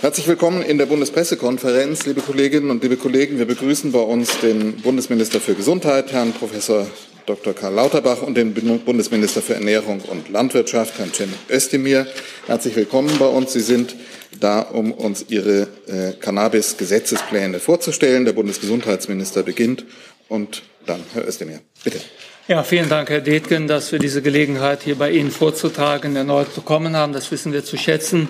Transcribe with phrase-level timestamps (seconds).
[0.00, 3.38] Herzlich willkommen in der Bundespressekonferenz, liebe Kolleginnen und liebe Kollegen.
[3.38, 6.86] Wir begrüßen bei uns den Bundesminister für Gesundheit, Herrn Professor
[7.26, 7.52] Dr.
[7.52, 12.06] Karl Lauterbach und den Bundesminister für Ernährung und Landwirtschaft, Herrn Cem Özdemir.
[12.46, 13.52] Herzlich willkommen bei uns.
[13.52, 13.96] Sie sind
[14.38, 18.24] da, um uns Ihre äh, Cannabis-Gesetzespläne vorzustellen.
[18.24, 19.84] Der Bundesgesundheitsminister beginnt
[20.28, 21.58] und dann Herr Özdemir.
[21.82, 21.98] Bitte.
[22.46, 26.94] Ja, vielen Dank, Herr Detgen, dass wir diese Gelegenheit hier bei Ihnen vorzutragen erneut bekommen
[26.94, 27.12] haben.
[27.12, 28.28] Das wissen wir zu schätzen.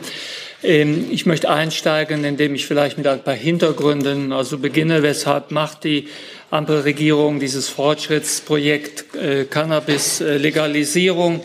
[0.62, 5.02] Ähm, ich möchte einsteigen, indem ich vielleicht mit ein paar Hintergründen also beginne.
[5.02, 6.09] Weshalb macht die
[6.51, 11.41] Ampelregierung dieses Fortschrittsprojekt äh, Cannabis-Legalisierung?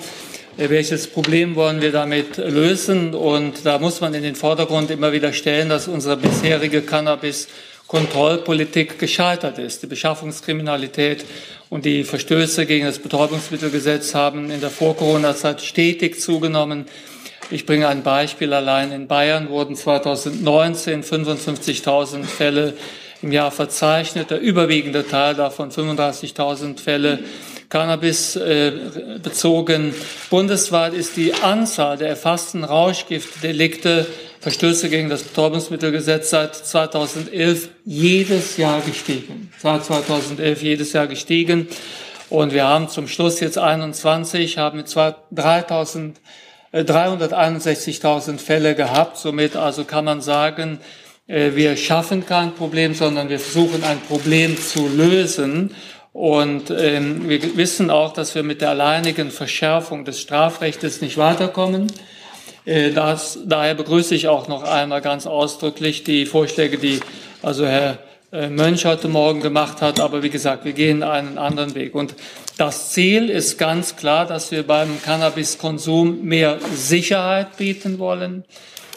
[0.57, 3.13] Äh, welches Problem wollen wir damit lösen?
[3.13, 9.59] Und da muss man in den Vordergrund immer wieder stellen, dass unsere bisherige Cannabis-Kontrollpolitik gescheitert
[9.59, 9.83] ist.
[9.83, 11.23] Die Beschaffungskriminalität
[11.69, 16.85] und die Verstöße gegen das Betäubungsmittelgesetz haben in der Vor-Corona-Zeit stetig zugenommen.
[17.49, 18.53] Ich bringe ein Beispiel.
[18.53, 22.73] Allein in Bayern wurden 2019 55.000 Fälle
[23.21, 24.29] im Jahr verzeichnet.
[24.31, 27.19] Der überwiegende Teil davon, 35.000 Fälle,
[27.69, 28.71] Cannabis äh,
[29.21, 29.95] bezogen.
[30.29, 34.05] Bundesweit ist die Anzahl der erfassten Rauschgiftdelikte,
[34.41, 39.51] Verstöße gegen das Betäubungsmittelgesetz seit 2011 jedes Jahr gestiegen.
[39.57, 41.67] Seit 2011 jedes Jahr gestiegen.
[42.29, 44.93] Und wir haben zum Schluss jetzt 21, haben mit
[45.31, 46.19] 3000
[46.81, 49.17] 361.000 Fälle gehabt.
[49.17, 50.79] Somit also kann man sagen,
[51.27, 55.75] äh, wir schaffen kein Problem, sondern wir versuchen ein Problem zu lösen.
[56.11, 61.91] Und ähm, wir wissen auch, dass wir mit der alleinigen Verschärfung des Strafrechts nicht weiterkommen.
[62.65, 66.99] Äh, das, daher begrüße ich auch noch einmal ganz ausdrücklich die Vorschläge, die
[67.41, 67.97] also Herr
[68.31, 69.99] äh, Mönch heute Morgen gemacht hat.
[69.99, 71.95] Aber wie gesagt, wir gehen einen anderen Weg.
[71.95, 72.15] Und
[72.57, 78.43] das Ziel ist ganz klar, dass wir beim Cannabiskonsum mehr Sicherheit bieten wollen.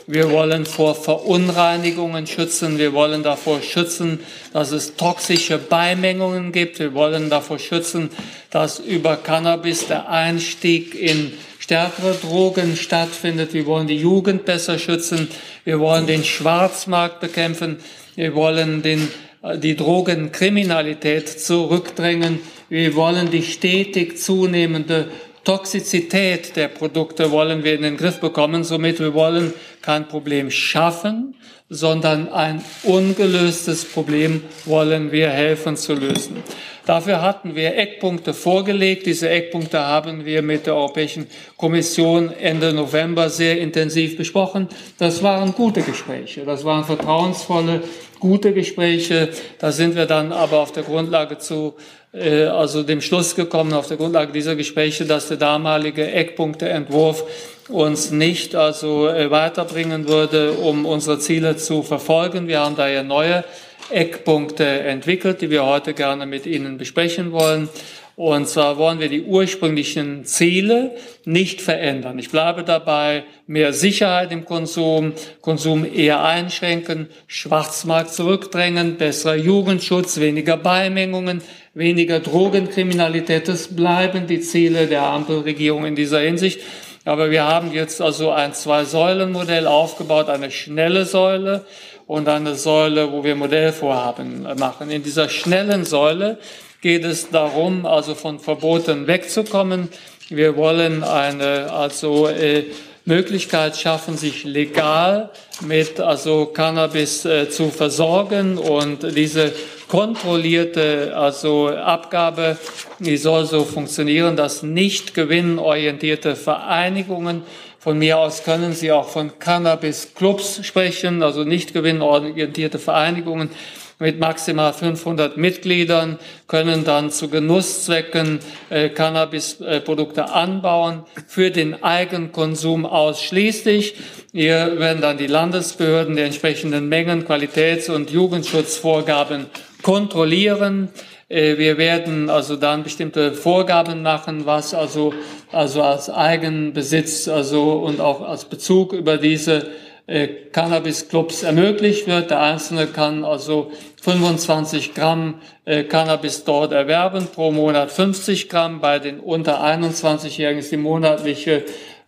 [0.08, 2.78] Wir wollen vor Verunreinigungen schützen.
[2.78, 4.20] Wir wollen davor schützen,
[4.52, 6.78] dass es toxische Beimengungen gibt.
[6.78, 8.10] Wir wollen davor schützen,
[8.50, 13.52] dass über Cannabis der Einstieg in stärkere Drogen stattfindet.
[13.52, 15.28] Wir wollen die Jugend besser schützen.
[15.64, 17.78] Wir wollen den Schwarzmarkt bekämpfen.
[18.14, 19.08] Wir wollen den
[19.54, 22.40] die Drogenkriminalität zurückdrängen.
[22.68, 25.08] Wir wollen die stetig zunehmende
[25.46, 28.64] Toxizität der Produkte wollen wir in den Griff bekommen.
[28.64, 31.36] Somit wir wollen kein Problem schaffen,
[31.68, 36.42] sondern ein ungelöstes Problem wollen wir helfen zu lösen.
[36.84, 39.06] Dafür hatten wir Eckpunkte vorgelegt.
[39.06, 44.68] Diese Eckpunkte haben wir mit der Europäischen Kommission Ende November sehr intensiv besprochen.
[44.98, 46.44] Das waren gute Gespräche.
[46.44, 47.82] Das waren vertrauensvolle,
[48.20, 49.30] gute Gespräche.
[49.58, 51.74] Da sind wir dann aber auf der Grundlage zu
[52.12, 57.24] äh, also dem Schluss gekommen, auf der Grundlage dieser Gespräche, dass der damalige Eckpunkteentwurf
[57.68, 62.48] uns nicht also äh, weiterbringen würde, um unsere Ziele zu verfolgen.
[62.48, 63.44] Wir haben daher neue
[63.90, 67.68] Eckpunkte entwickelt, die wir heute gerne mit Ihnen besprechen wollen.
[68.16, 70.92] Und zwar wollen wir die ursprünglichen Ziele
[71.26, 72.18] nicht verändern.
[72.18, 75.12] Ich bleibe dabei, mehr Sicherheit im Konsum,
[75.42, 81.42] Konsum eher einschränken, Schwarzmarkt zurückdrängen, besserer Jugendschutz, weniger Beimengungen,
[81.74, 83.48] weniger Drogenkriminalität.
[83.48, 86.60] Das bleiben die Ziele der Ampelregierung in dieser Hinsicht.
[87.04, 91.66] Aber wir haben jetzt also ein Zwei-Säulen-Modell aufgebaut, eine schnelle Säule
[92.06, 94.90] und eine Säule, wo wir Modellvorhaben machen.
[94.90, 96.38] In dieser schnellen Säule
[96.80, 99.88] geht es darum, also von Verboten wegzukommen.
[100.28, 102.64] Wir wollen eine also äh,
[103.04, 109.52] Möglichkeit schaffen, sich legal mit also Cannabis äh, zu versorgen und diese
[109.88, 112.58] kontrollierte also Abgabe,
[112.98, 117.42] die soll so funktionieren, dass nicht gewinnorientierte Vereinigungen
[117.78, 123.50] von mir aus können Sie auch von Cannabis-Clubs sprechen, also nicht gewinnorientierte Vereinigungen
[123.98, 126.18] mit maximal 500 Mitgliedern,
[126.48, 133.94] können dann zu Genusszwecken äh, Cannabisprodukte anbauen, für den Eigenkonsum ausschließlich.
[134.32, 139.46] Hier werden dann die Landesbehörden die entsprechenden Mengen, Qualitäts- und Jugendschutzvorgaben
[139.82, 140.90] kontrollieren.
[141.28, 145.14] Äh, wir werden also dann bestimmte Vorgaben machen, was also,
[145.50, 149.70] also als Eigenbesitz also und auch als Bezug über diese
[150.06, 152.30] äh, Cannabis-Clubs ermöglicht wird.
[152.30, 153.72] Der Einzelne kann also
[154.02, 158.80] 25 Gramm äh, Cannabis dort erwerben, pro Monat 50 Gramm.
[158.80, 161.64] Bei den unter 21-Jährigen ist die monatliche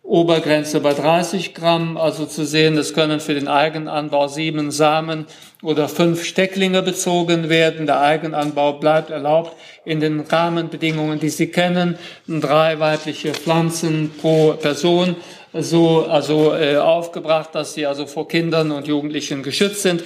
[0.08, 1.96] Obergrenze bei 30 Gramm.
[1.96, 5.26] Also zu sehen, es können für den Eigenanbau sieben Samen
[5.62, 7.86] oder fünf Stecklinge bezogen werden.
[7.86, 11.98] Der Eigenanbau bleibt erlaubt in den Rahmenbedingungen, die Sie kennen.
[12.26, 15.16] Drei weibliche Pflanzen pro Person
[15.52, 20.02] so also äh, aufgebracht, dass sie also vor Kindern und Jugendlichen geschützt sind.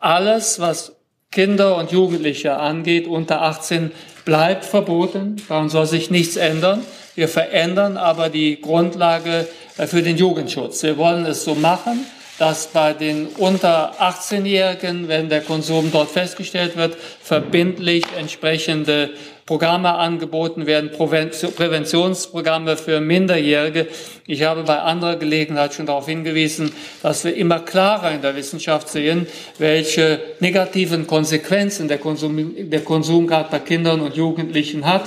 [0.00, 0.96] Alles, was
[1.30, 3.90] Kinder und Jugendliche angeht, unter 18,
[4.24, 5.36] bleibt verboten.
[5.48, 6.84] Daran soll sich nichts ändern.
[7.14, 9.46] Wir verändern aber die Grundlage
[9.76, 10.82] äh, für den Jugendschutz.
[10.82, 12.06] Wir wollen es so machen,
[12.38, 19.10] dass bei den unter 18-Jährigen, wenn der Konsum dort festgestellt wird, verbindlich entsprechende
[19.48, 23.86] Programme angeboten werden, Präventionsprogramme für Minderjährige.
[24.26, 26.70] Ich habe bei anderer Gelegenheit schon darauf hingewiesen,
[27.02, 33.26] dass wir immer klarer in der Wissenschaft sehen, welche negativen Konsequenzen der Konsum, der Konsum
[33.26, 35.04] gerade bei Kindern und Jugendlichen hat.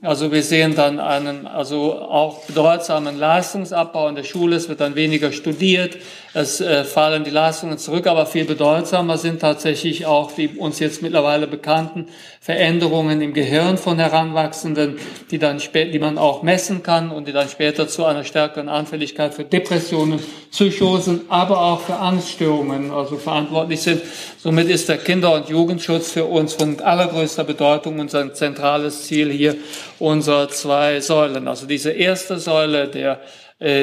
[0.00, 4.56] Also wir sehen dann einen also auch bedeutsamen Leistungsabbau in der Schule.
[4.56, 5.98] Es wird dann weniger studiert,
[6.34, 11.02] es äh, fallen die Leistungen zurück, aber viel bedeutsamer sind tatsächlich auch die uns jetzt
[11.02, 12.06] mittlerweile bekannten
[12.40, 14.98] Veränderungen im Gehirn von Heranwachsenden,
[15.30, 18.70] die dann spät, die man auch messen kann und die dann später zu einer stärkeren
[18.70, 20.20] Anfälligkeit für Depressionen,
[20.50, 24.00] Psychosen, aber auch für Angststörungen also verantwortlich sind.
[24.38, 29.56] Somit ist der Kinder- und Jugendschutz für uns von allergrößter Bedeutung unser zentrales Ziel hier
[29.98, 31.46] unserer zwei Säulen.
[31.46, 33.20] Also diese erste Säule der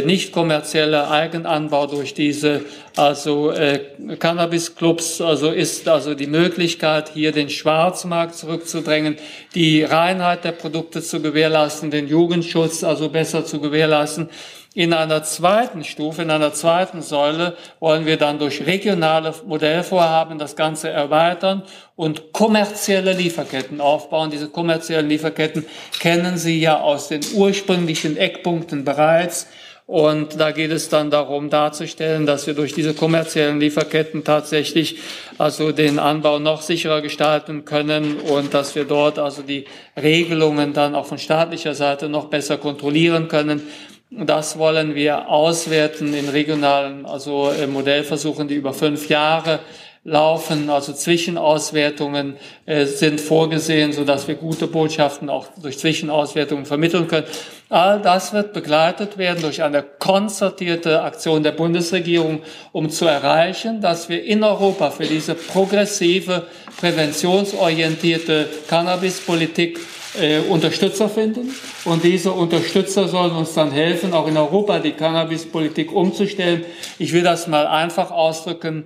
[0.03, 2.61] nicht kommerzielle Eigenanbau durch diese
[2.97, 3.79] also äh,
[4.19, 9.15] Cannabis-Clubs also ist also die Möglichkeit hier den Schwarzmarkt zurückzudrängen,
[9.55, 14.29] die Reinheit der Produkte zu gewährleisten, den Jugendschutz also besser zu gewährleisten.
[14.75, 20.55] In einer zweiten Stufe, in einer zweiten Säule wollen wir dann durch regionale Modellvorhaben das
[20.55, 21.63] Ganze erweitern
[21.95, 24.29] und kommerzielle Lieferketten aufbauen.
[24.29, 25.65] Diese kommerziellen Lieferketten
[25.99, 29.47] kennen Sie ja aus den ursprünglichen Eckpunkten bereits.
[29.89, 34.99] Und da geht es dann darum darzustellen, dass wir durch diese kommerziellen Lieferketten tatsächlich
[35.39, 39.65] also den Anbau noch sicherer gestalten können und dass wir dort also die
[39.99, 43.63] Regelungen dann auch von staatlicher Seite noch besser kontrollieren können.
[44.11, 49.59] Das wollen wir auswerten in regionalen, also äh, Modellversuchen, die über fünf Jahre
[50.05, 57.07] laufen, also Zwischenauswertungen äh, sind vorgesehen, so dass wir gute Botschaften auch durch Zwischenauswertungen vermitteln
[57.07, 57.27] können.
[57.67, 62.41] All das wird begleitet werden durch eine konzertierte Aktion der Bundesregierung,
[62.71, 66.47] um zu erreichen, dass wir in Europa für diese progressive,
[66.79, 69.79] präventionsorientierte Cannabispolitik
[70.19, 71.53] äh, Unterstützer finden.
[71.83, 76.63] Und diese Unterstützer sollen uns dann helfen, auch in Europa die Cannabispolitik umzustellen.
[76.97, 78.85] Ich will das mal einfach ausdrücken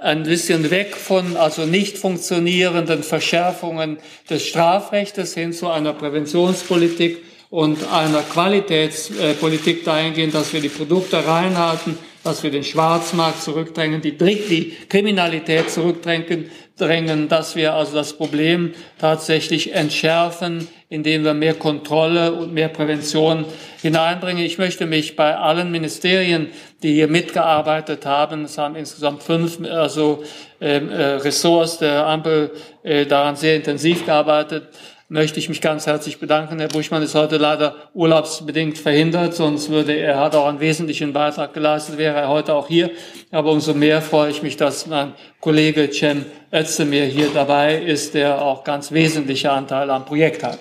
[0.00, 3.98] ein bisschen weg von also nicht funktionierenden Verschärfungen
[4.28, 11.96] des Strafrechts hin zu einer Präventionspolitik und einer Qualitätspolitik dahingehend, dass wir die Produkte reinhalten,
[12.24, 18.74] dass wir den Schwarzmarkt zurückdrängen, die, die Kriminalität zurückdrängen, drängen, dass wir also das Problem
[18.98, 23.44] tatsächlich entschärfen, indem wir mehr Kontrolle und mehr Prävention
[23.80, 24.44] hineinbringen.
[24.44, 26.48] Ich möchte mich bei allen Ministerien,
[26.82, 30.22] die hier mitgearbeitet haben, es haben insgesamt fünf also,
[30.60, 32.52] ähm, äh, Ressorts der Ampel
[32.82, 34.68] äh, daran sehr intensiv gearbeitet,
[35.08, 36.58] möchte ich mich ganz herzlich bedanken.
[36.58, 41.54] Herr Buschmann ist heute leider urlaubsbedingt verhindert, sonst würde er, hat auch einen wesentlichen Beitrag
[41.54, 42.90] geleistet, wäre er heute auch hier.
[43.30, 48.42] Aber umso mehr freue ich mich, dass mein Kollege Cem Özdemir hier dabei ist, der
[48.42, 50.58] auch ganz wesentliche Anteile am Projekt hat.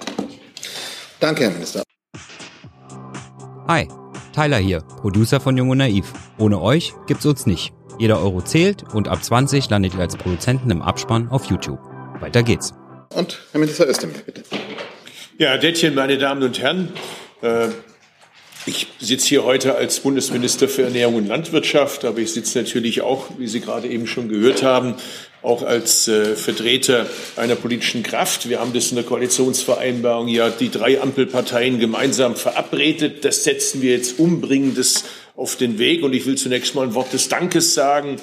[1.20, 1.82] Danke, Herr Minister.
[3.68, 3.88] Hi,
[4.34, 6.14] Tyler hier, Producer von Jung und Naiv.
[6.38, 7.74] Ohne euch gibt's uns nicht.
[7.98, 11.80] Jeder Euro zählt und ab 20 landet ihr als Produzenten im Abspann auf YouTube.
[12.20, 12.74] Weiter geht's.
[13.10, 14.44] Und Herr Minister Özdemir, bitte.
[15.38, 16.92] Ja, Dettchen, meine Damen und Herren,
[17.42, 17.68] äh,
[18.66, 23.28] ich sitze hier heute als Bundesminister für Ernährung und Landwirtschaft, aber ich sitze natürlich auch,
[23.38, 24.96] wie Sie gerade eben schon gehört haben,
[25.44, 28.50] auch als äh, Vertreter einer politischen Kraft.
[28.50, 33.24] Wir haben das in der Koalitionsvereinbarung ja die drei Ampelparteien gemeinsam verabredet.
[33.24, 35.04] Das setzen wir jetzt umbringendes
[35.36, 36.02] auf den Weg.
[36.02, 38.18] Und ich will zunächst mal ein Wort des Dankes sagen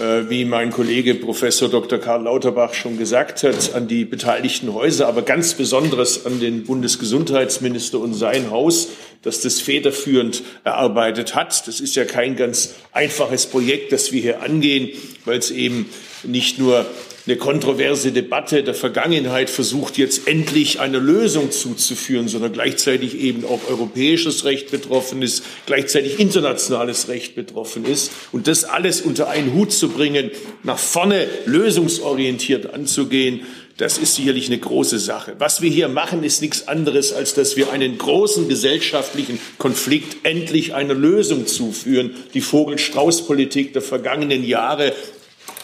[0.00, 1.98] wie mein Kollege Professor Dr.
[1.98, 7.98] Karl Lauterbach schon gesagt hat, an die beteiligten Häuser, aber ganz besonders an den Bundesgesundheitsminister
[7.98, 8.88] und sein Haus,
[9.20, 11.68] das das federführend erarbeitet hat.
[11.68, 14.88] Das ist ja kein ganz einfaches Projekt, das wir hier angehen,
[15.26, 15.90] weil es eben
[16.22, 16.86] nicht nur
[17.26, 23.60] eine kontroverse Debatte der Vergangenheit versucht, jetzt endlich eine Lösung zuzuführen, sondern gleichzeitig eben auch
[23.68, 28.10] europäisches Recht betroffen ist, gleichzeitig internationales Recht betroffen ist.
[28.32, 30.30] Und das alles unter einen Hut zu bringen,
[30.62, 33.42] nach vorne lösungsorientiert anzugehen,
[33.80, 35.36] das ist sicherlich eine große Sache.
[35.38, 40.74] Was wir hier machen, ist nichts anderes, als dass wir einen großen gesellschaftlichen Konflikt endlich
[40.74, 42.14] eine Lösung zuführen.
[42.34, 44.92] Die Vogel-Strauß-Politik der vergangenen Jahre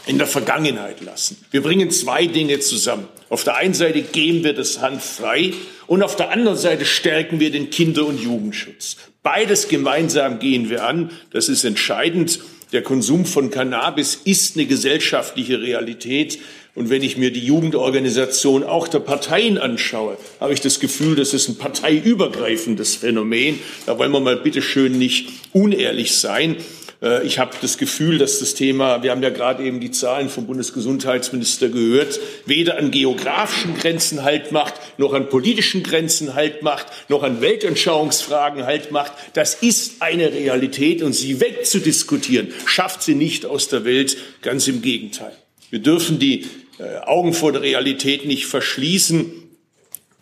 [0.06, 1.36] in der Vergangenheit lassen.
[1.50, 3.08] Wir bringen zwei Dinge zusammen.
[3.28, 5.52] Auf der einen Seite geben wir das Hand frei
[5.86, 8.96] und auf der anderen Seite stärken wir den Kinder- und Jugendschutz.
[9.22, 11.10] Beides gemeinsam gehen wir an.
[11.30, 12.38] Das ist entscheidend.
[12.72, 16.38] Der Konsum von Cannabis ist eine gesellschaftliche Realität.
[16.76, 21.32] Und wenn ich mir die Jugendorganisation auch der Parteien anschaue, habe ich das Gefühl, das
[21.32, 23.58] ist ein parteiübergreifendes Phänomen.
[23.86, 26.56] Da wollen wir mal bitte schön nicht unehrlich sein.
[27.02, 30.28] Äh, ich habe das Gefühl, dass das Thema, wir haben ja gerade eben die Zahlen
[30.28, 36.86] vom Bundesgesundheitsminister gehört, weder an geografischen Grenzen Halt macht, noch an politischen Grenzen Halt macht,
[37.08, 39.12] noch an Weltanschauungsfragen Halt macht.
[39.34, 44.16] Das ist eine Realität und sie wegzudiskutieren, schafft sie nicht aus der Welt.
[44.42, 45.32] Ganz im Gegenteil.
[45.70, 46.46] Wir dürfen die
[46.78, 49.32] äh, Augen vor der Realität nicht verschließen.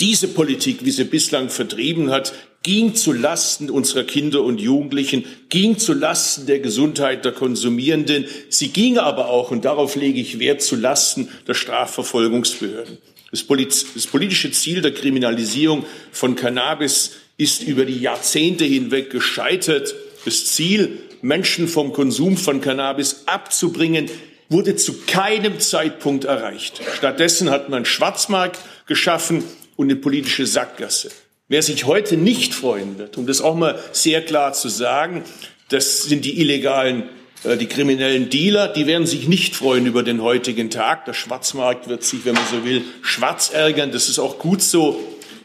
[0.00, 2.32] Diese Politik, wie sie bislang vertrieben hat,
[2.64, 8.24] ging zu Lasten unserer Kinder und Jugendlichen, ging zu Lasten der Gesundheit der Konsumierenden.
[8.48, 12.98] Sie ging aber auch, und darauf lege ich Wert, zu Lasten der Strafverfolgungsbehörden.
[13.30, 19.94] Das, politische Ziel der Kriminalisierung von Cannabis ist über die Jahrzehnte hinweg gescheitert.
[20.24, 24.08] Das Ziel, Menschen vom Konsum von Cannabis abzubringen,
[24.48, 26.80] wurde zu keinem Zeitpunkt erreicht.
[26.96, 29.44] Stattdessen hat man Schwarzmarkt geschaffen
[29.76, 31.10] und eine politische Sackgasse.
[31.46, 35.24] Wer sich heute nicht freuen wird, um das auch mal sehr klar zu sagen,
[35.68, 37.10] das sind die illegalen,
[37.44, 41.04] äh, die kriminellen Dealer, die werden sich nicht freuen über den heutigen Tag.
[41.04, 43.92] Der Schwarzmarkt wird sich, wenn man so will, schwarz ärgern.
[43.92, 44.98] Das ist auch gut so.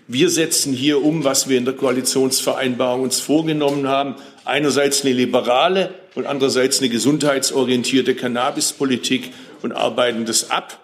[0.07, 4.15] Wir setzen hier um, was wir in der Koalitionsvereinbarung uns vorgenommen haben.
[4.45, 10.79] Einerseits eine liberale und andererseits eine gesundheitsorientierte Cannabispolitik und arbeiten das ab.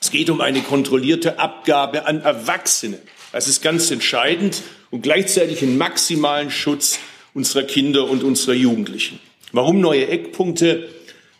[0.00, 3.00] Es geht um eine kontrollierte Abgabe an Erwachsene.
[3.36, 6.98] Das ist ganz entscheidend und gleichzeitig einen maximalen Schutz
[7.34, 9.20] unserer Kinder und unserer Jugendlichen.
[9.52, 10.88] Warum neue Eckpunkte?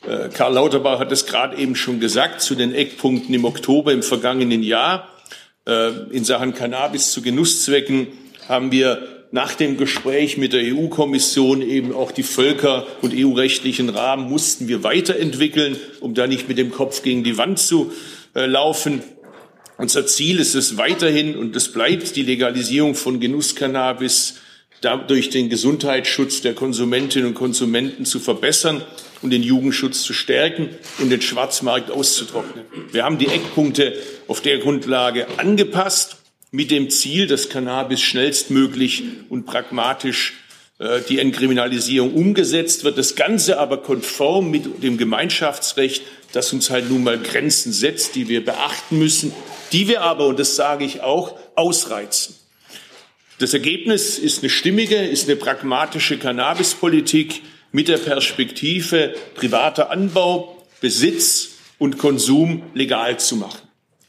[0.07, 4.03] Äh, Karl Lauterbach hat es gerade eben schon gesagt zu den Eckpunkten im Oktober im
[4.03, 5.09] vergangenen Jahr.
[5.67, 8.09] Äh, in Sachen Cannabis zu Genusszwecken
[8.47, 14.29] haben wir nach dem Gespräch mit der EU-Kommission eben auch die Völker- und EU-rechtlichen Rahmen
[14.29, 17.91] mussten wir weiterentwickeln, um da nicht mit dem Kopf gegen die Wand zu
[18.35, 19.03] äh, laufen.
[19.79, 24.37] Unser Ziel ist es weiterhin und es bleibt die Legalisierung von Genusscannabis
[25.07, 28.83] durch den Gesundheitsschutz der Konsumentinnen und Konsumenten zu verbessern
[29.21, 32.65] und den Jugendschutz zu stärken und den Schwarzmarkt auszutrocknen.
[32.93, 33.95] Wir haben die Eckpunkte
[34.29, 36.17] auf der Grundlage angepasst
[36.53, 40.35] mit dem Ziel, dass Cannabis schnellstmöglich und pragmatisch
[40.79, 42.97] äh, die Entkriminalisierung umgesetzt wird.
[42.97, 46.03] Das Ganze aber konform mit dem Gemeinschaftsrecht,
[46.33, 49.33] das uns halt nun mal Grenzen setzt, die wir beachten müssen
[49.73, 52.35] die wir aber, und das sage ich auch, ausreizen.
[53.39, 61.51] Das Ergebnis ist eine stimmige, ist eine pragmatische Cannabispolitik mit der Perspektive, privater Anbau, Besitz
[61.79, 63.61] und Konsum legal zu machen.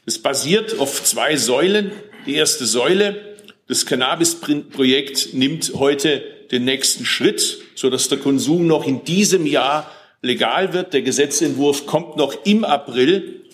[0.06, 1.92] Es basiert auf zwei Säulen.
[2.24, 3.36] Die erste Säule,
[3.66, 9.90] das Cannabis-Projekt nimmt heute den nächsten Schritt, sodass der Konsum noch in diesem Jahr
[10.22, 10.94] legal wird.
[10.94, 13.44] Der Gesetzentwurf kommt noch im April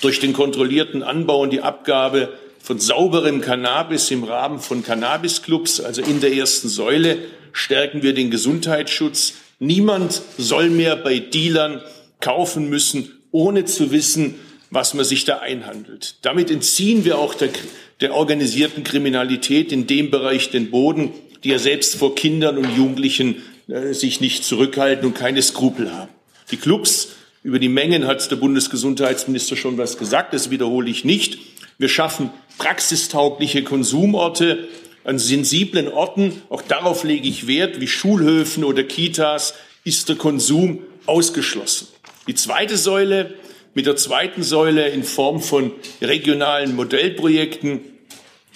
[0.00, 6.02] durch den kontrollierten Anbau und die Abgabe von sauberem Cannabis im Rahmen von Cannabisclubs, also
[6.02, 7.18] in der ersten Säule,
[7.52, 9.34] stärken wir den Gesundheitsschutz.
[9.58, 11.80] Niemand soll mehr bei Dealern
[12.20, 14.34] kaufen müssen, ohne zu wissen,
[14.70, 16.16] was man sich da einhandelt.
[16.22, 17.50] Damit entziehen wir auch der,
[18.00, 21.12] der organisierten Kriminalität in dem Bereich den Boden,
[21.44, 26.10] die ja selbst vor Kindern und Jugendlichen äh, sich nicht zurückhalten und keine Skrupel haben.
[26.50, 27.08] Die Clubs
[27.46, 31.38] über die Mengen hat der Bundesgesundheitsminister schon was gesagt, das wiederhole ich nicht.
[31.78, 34.66] Wir schaffen praxistaugliche Konsumorte
[35.04, 36.42] an sensiblen Orten.
[36.48, 41.86] Auch darauf lege ich Wert, wie Schulhöfen oder Kitas ist der Konsum ausgeschlossen.
[42.26, 43.34] Die zweite Säule,
[43.74, 45.70] mit der zweiten Säule in Form von
[46.02, 47.78] regionalen Modellprojekten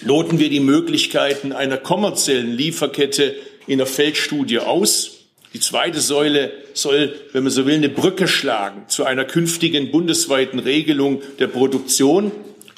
[0.01, 5.20] loten wir die Möglichkeiten einer kommerziellen Lieferkette in der Feldstudie aus.
[5.53, 10.59] Die zweite Säule soll, wenn man so will, eine Brücke schlagen zu einer künftigen bundesweiten
[10.59, 12.31] Regelung der Produktion,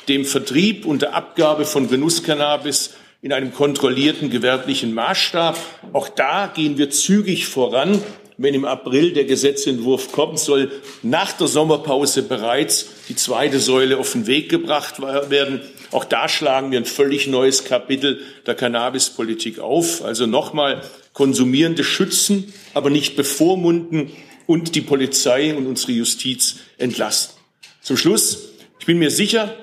[0.07, 5.57] dem Vertrieb und der Abgabe von Genusscannabis in einem kontrollierten gewerblichen Maßstab.
[5.93, 8.01] Auch da gehen wir zügig voran.
[8.37, 10.71] Wenn im April der Gesetzentwurf kommt, soll
[11.03, 15.61] nach der Sommerpause bereits die zweite Säule auf den Weg gebracht werden.
[15.93, 20.03] Auch da schlagen wir ein völlig neues Kapitel der Cannabispolitik auf.
[20.03, 20.81] Also nochmal,
[21.13, 24.11] Konsumierende schützen, aber nicht bevormunden
[24.47, 27.39] und die Polizei und unsere Justiz entlasten.
[27.81, 29.55] Zum Schluss, ich bin mir sicher,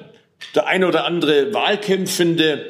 [0.55, 2.67] der ein oder andere Wahlkämpfende,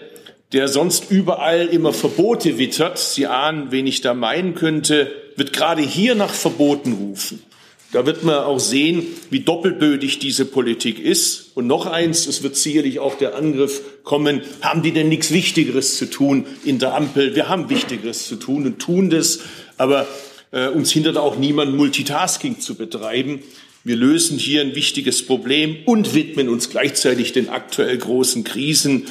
[0.53, 5.83] der sonst überall immer Verbote wittert, Sie ahnen, wen ich da meinen könnte, wird gerade
[5.83, 7.43] hier nach Verboten rufen.
[7.93, 11.51] Da wird man auch sehen, wie doppelbödig diese Politik ist.
[11.57, 15.97] Und noch eins, es wird sicherlich auch der Angriff kommen, haben die denn nichts Wichtigeres
[15.97, 17.35] zu tun in der Ampel?
[17.35, 19.41] Wir haben Wichtigeres zu tun und tun das.
[19.77, 20.07] Aber
[20.53, 23.43] äh, uns hindert auch niemand, Multitasking zu betreiben.
[23.83, 29.07] Wir lösen hier ein wichtiges Problem und widmen uns gleichzeitig den aktuell großen Krisen.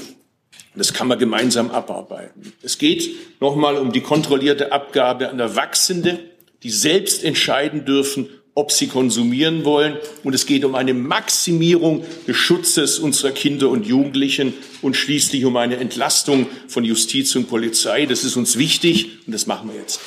[0.75, 2.53] Das kann man gemeinsam abarbeiten.
[2.62, 3.09] Es geht
[3.41, 6.19] nochmal um die kontrollierte Abgabe an Erwachsene,
[6.63, 9.97] die selbst entscheiden dürfen, ob sie konsumieren wollen.
[10.23, 15.55] Und es geht um eine Maximierung des Schutzes unserer Kinder und Jugendlichen und schließlich um
[15.55, 18.05] eine Entlastung von Justiz und Polizei.
[18.05, 20.01] Das ist uns wichtig und das machen wir jetzt.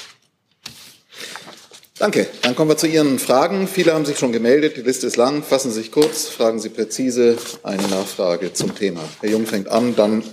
[1.99, 2.27] Danke.
[2.43, 3.69] Dann kommen wir zu Ihren Fragen.
[3.69, 4.77] Viele haben sich schon gemeldet.
[4.77, 5.43] Die Liste ist lang.
[5.43, 9.01] Fassen Sie sich kurz, fragen Sie präzise eine Nachfrage zum Thema.
[9.21, 10.25] Herr Jung fängt an, dann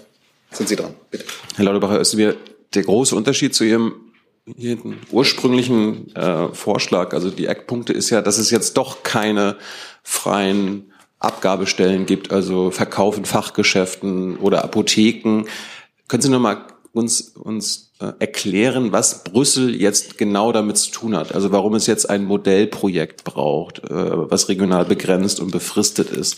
[0.51, 0.95] sind Sie dran.
[1.11, 1.25] Bitte.
[1.55, 2.35] Herr Lauterbacher, ist mir
[2.73, 4.08] der große Unterschied zu Ihrem
[4.57, 9.57] jeden ursprünglichen äh, Vorschlag, also die Eckpunkte ist ja, dass es jetzt doch keine
[10.03, 15.45] freien Abgabestellen gibt, also Verkauf in Fachgeschäften oder Apotheken.
[16.07, 21.35] Können Sie nochmal uns, uns äh, erklären, was Brüssel jetzt genau damit zu tun hat?
[21.35, 26.37] Also warum es jetzt ein Modellprojekt braucht, äh, was regional begrenzt und befristet ist?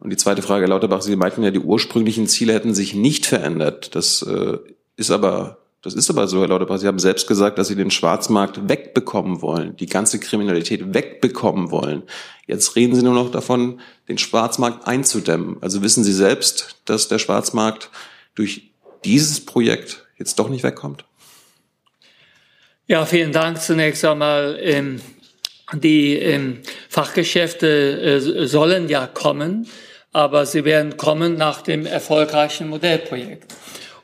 [0.00, 3.24] Und die zweite Frage, Herr Lauterbach, Sie meinten ja, die ursprünglichen Ziele hätten sich nicht
[3.24, 3.94] verändert.
[3.94, 4.58] Das äh,
[4.96, 6.78] ist aber das ist aber so, Herr Lauterbach.
[6.78, 12.04] Sie haben selbst gesagt, dass Sie den Schwarzmarkt wegbekommen wollen, die ganze Kriminalität wegbekommen wollen.
[12.46, 15.56] Jetzt reden Sie nur noch davon, den Schwarzmarkt einzudämmen.
[15.60, 17.90] Also wissen Sie selbst, dass der Schwarzmarkt
[18.36, 18.70] durch
[19.04, 21.04] dieses Projekt jetzt doch nicht wegkommt?
[22.86, 24.58] Ja, vielen Dank zunächst einmal.
[24.60, 25.00] Ähm,
[25.72, 29.66] die ähm, Fachgeschäfte äh, sollen ja kommen,
[30.12, 33.52] aber sie werden kommen nach dem erfolgreichen Modellprojekt.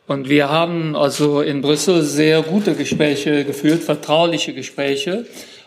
[0.09, 5.27] Und wir haben also in Brüssel sehr gute Gespräche geführt, vertrauliche Gespräche.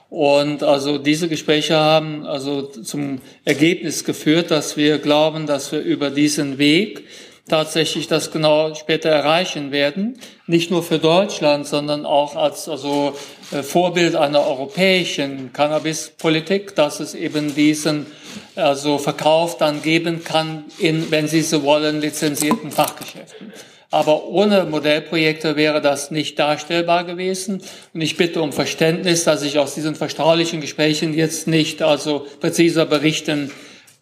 [0.09, 6.09] Und also diese Gespräche haben also zum Ergebnis geführt, dass wir glauben, dass wir über
[6.09, 7.03] diesen Weg
[7.47, 10.17] tatsächlich das genau später erreichen werden.
[10.47, 13.13] Nicht nur für Deutschland, sondern auch als also
[13.51, 18.07] äh, Vorbild einer europäischen Cannabispolitik, dass es eben diesen
[18.55, 23.53] also Verkauf dann geben kann in, wenn Sie so wollen, lizenzierten Fachgeschäften.
[23.91, 27.61] Aber ohne Modellprojekte wäre das nicht darstellbar gewesen.
[27.93, 32.85] Und ich bitte um Verständnis, dass ich aus diesen vertraulichen Gesprächen jetzt nicht also präziser
[32.85, 33.51] berichten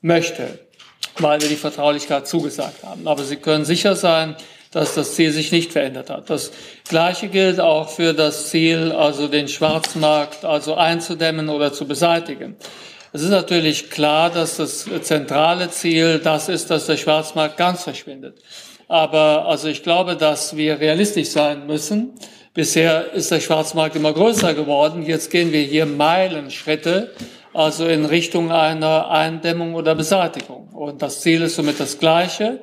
[0.02, 0.60] möchte,
[1.18, 3.08] weil wir die Vertraulichkeit zugesagt haben.
[3.08, 4.36] Aber Sie können sicher sein,
[4.72, 6.30] dass das Ziel sich nicht verändert hat.
[6.30, 6.52] Das
[6.88, 12.56] Gleiche gilt auch für das Ziel, also den Schwarzmarkt also einzudämmen oder zu beseitigen.
[13.12, 18.38] Es ist natürlich klar, dass das zentrale Ziel das ist, dass der Schwarzmarkt ganz verschwindet.
[18.90, 22.14] Aber also ich glaube, dass wir realistisch sein müssen.
[22.56, 25.06] Bisher ist der Schwarzmarkt immer größer geworden.
[25.06, 27.14] Jetzt gehen wir hier Meilenschritte,
[27.54, 30.70] also in Richtung einer Eindämmung oder Beseitigung.
[30.70, 32.62] Und das Ziel ist somit das gleiche.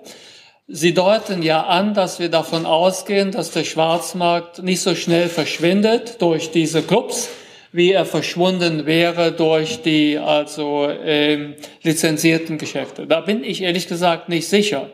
[0.66, 6.20] Sie deuten ja an, dass wir davon ausgehen, dass der Schwarzmarkt nicht so schnell verschwindet
[6.20, 7.28] durch diese Clubs,
[7.70, 13.06] wie er verschwunden wäre durch die also ähm, lizenzierten Geschäfte.
[13.06, 14.90] Da bin ich ehrlich gesagt nicht sicher.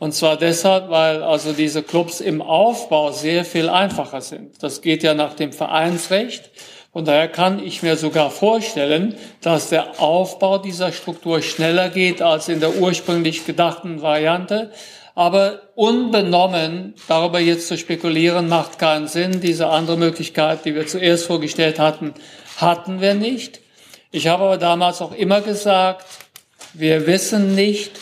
[0.00, 4.62] Und zwar deshalb, weil also diese Clubs im Aufbau sehr viel einfacher sind.
[4.62, 6.50] Das geht ja nach dem Vereinsrecht.
[6.92, 12.48] Von daher kann ich mir sogar vorstellen, dass der Aufbau dieser Struktur schneller geht als
[12.48, 14.70] in der ursprünglich gedachten Variante.
[15.16, 19.40] Aber unbenommen darüber jetzt zu spekulieren, macht keinen Sinn.
[19.40, 22.14] Diese andere Möglichkeit, die wir zuerst vorgestellt hatten,
[22.56, 23.60] hatten wir nicht.
[24.10, 26.06] Ich habe aber damals auch immer gesagt,
[26.72, 27.92] wir wissen nicht,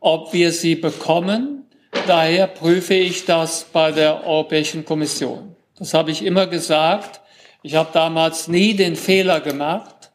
[0.00, 1.64] ob wir sie bekommen.
[2.06, 5.56] Daher prüfe ich das bei der Europäischen Kommission.
[5.78, 7.20] Das habe ich immer gesagt.
[7.62, 10.10] Ich habe damals nie den Fehler gemacht,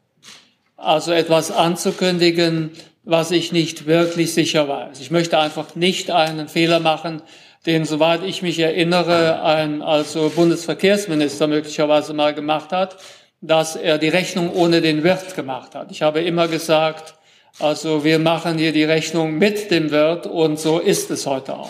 [0.78, 2.72] also etwas anzukündigen,
[3.04, 5.00] was ich nicht wirklich sicher weiß.
[5.02, 7.22] Ich möchte einfach nicht einen Fehler machen,
[7.66, 12.98] den, soweit ich mich erinnere, ein also Bundesverkehrsminister möglicherweise mal gemacht hat,
[13.42, 15.92] dass er die Rechnung ohne den Wirt gemacht hat.
[15.92, 17.16] Ich habe immer gesagt,
[17.60, 21.70] also wir machen hier die Rechnung mit dem Wirt und so ist es heute auch.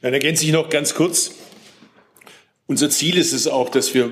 [0.00, 1.32] Dann ergänze ich noch ganz kurz.
[2.66, 4.10] Unser Ziel ist es auch, dass wir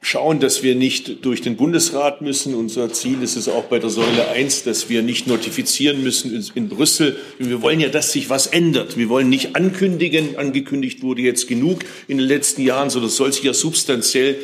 [0.00, 2.54] schauen, dass wir nicht durch den Bundesrat müssen.
[2.54, 6.68] Unser Ziel ist es auch bei der Säule 1, dass wir nicht notifizieren müssen in
[6.68, 7.16] Brüssel.
[7.38, 8.96] Wir wollen ja, dass sich was ändert.
[8.96, 13.32] Wir wollen nicht ankündigen, angekündigt wurde jetzt genug in den letzten Jahren, sondern es soll
[13.32, 14.36] sich ja substanziell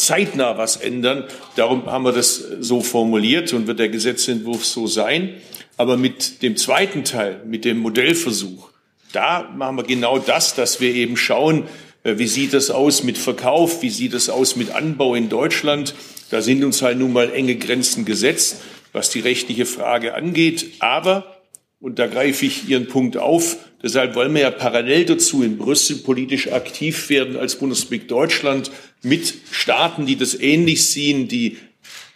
[0.00, 1.24] zeitnah was ändern.
[1.56, 5.34] Darum haben wir das so formuliert und wird der Gesetzentwurf so sein.
[5.76, 8.70] Aber mit dem zweiten Teil, mit dem Modellversuch,
[9.12, 11.64] da machen wir genau das, dass wir eben schauen,
[12.04, 15.94] äh, wie sieht das aus mit Verkauf, wie sieht das aus mit Anbau in Deutschland.
[16.30, 18.60] Da sind uns halt nun mal enge Grenzen gesetzt,
[18.92, 20.66] was die rechtliche Frage angeht.
[20.80, 21.36] Aber,
[21.80, 25.96] und da greife ich Ihren Punkt auf, deshalb wollen wir ja parallel dazu in Brüssel
[25.96, 28.70] politisch aktiv werden als Bundesrepublik Deutschland
[29.02, 31.58] mit Staaten, die das ähnlich sehen, die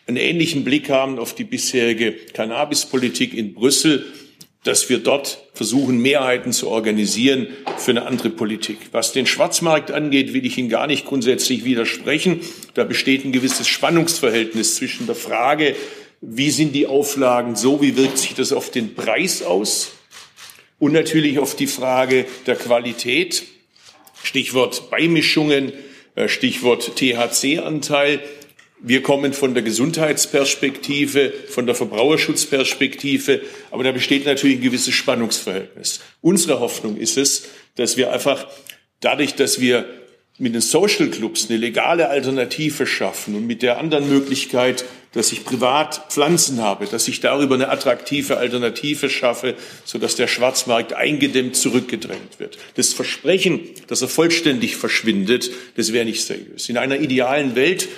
[0.06, 4.04] einen ähnlichen Blick haben auf die bisherige Cannabispolitik in Brüssel
[4.64, 8.78] dass wir dort versuchen, Mehrheiten zu organisieren für eine andere Politik.
[8.92, 12.40] Was den Schwarzmarkt angeht, will ich Ihnen gar nicht grundsätzlich widersprechen.
[12.72, 15.76] Da besteht ein gewisses Spannungsverhältnis zwischen der Frage,
[16.22, 19.92] wie sind die Auflagen so, wie wirkt sich das auf den Preis aus
[20.78, 23.44] und natürlich auf die Frage der Qualität.
[24.22, 25.72] Stichwort Beimischungen,
[26.14, 28.20] äh, Stichwort THC-Anteil.
[28.80, 36.00] Wir kommen von der Gesundheitsperspektive, von der Verbraucherschutzperspektive, aber da besteht natürlich ein gewisses Spannungsverhältnis.
[36.20, 38.46] Unsere Hoffnung ist es, dass wir einfach
[39.00, 39.86] dadurch, dass wir
[40.38, 45.44] mit den Social Clubs eine legale Alternative schaffen und mit der anderen Möglichkeit, dass ich
[45.44, 52.40] privat Pflanzen habe, dass ich darüber eine attraktive Alternative schaffe, sodass der Schwarzmarkt eingedämmt zurückgedrängt
[52.40, 52.58] wird.
[52.74, 56.68] Das Versprechen, dass er vollständig verschwindet, das wäre nicht seriös.
[56.68, 57.88] In einer idealen Welt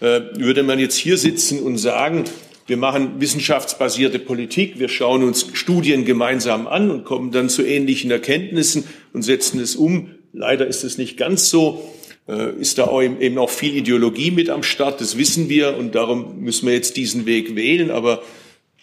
[0.00, 2.24] äh, würde man jetzt hier sitzen und sagen,
[2.66, 8.10] wir machen wissenschaftsbasierte Politik, wir schauen uns Studien gemeinsam an und kommen dann zu ähnlichen
[8.10, 10.15] Erkenntnissen und setzen es um.
[10.36, 11.82] Leider ist es nicht ganz so.
[12.28, 16.40] Äh, ist da eben auch viel Ideologie mit am Start, das wissen wir und darum
[16.40, 17.90] müssen wir jetzt diesen Weg wählen.
[17.90, 18.22] Aber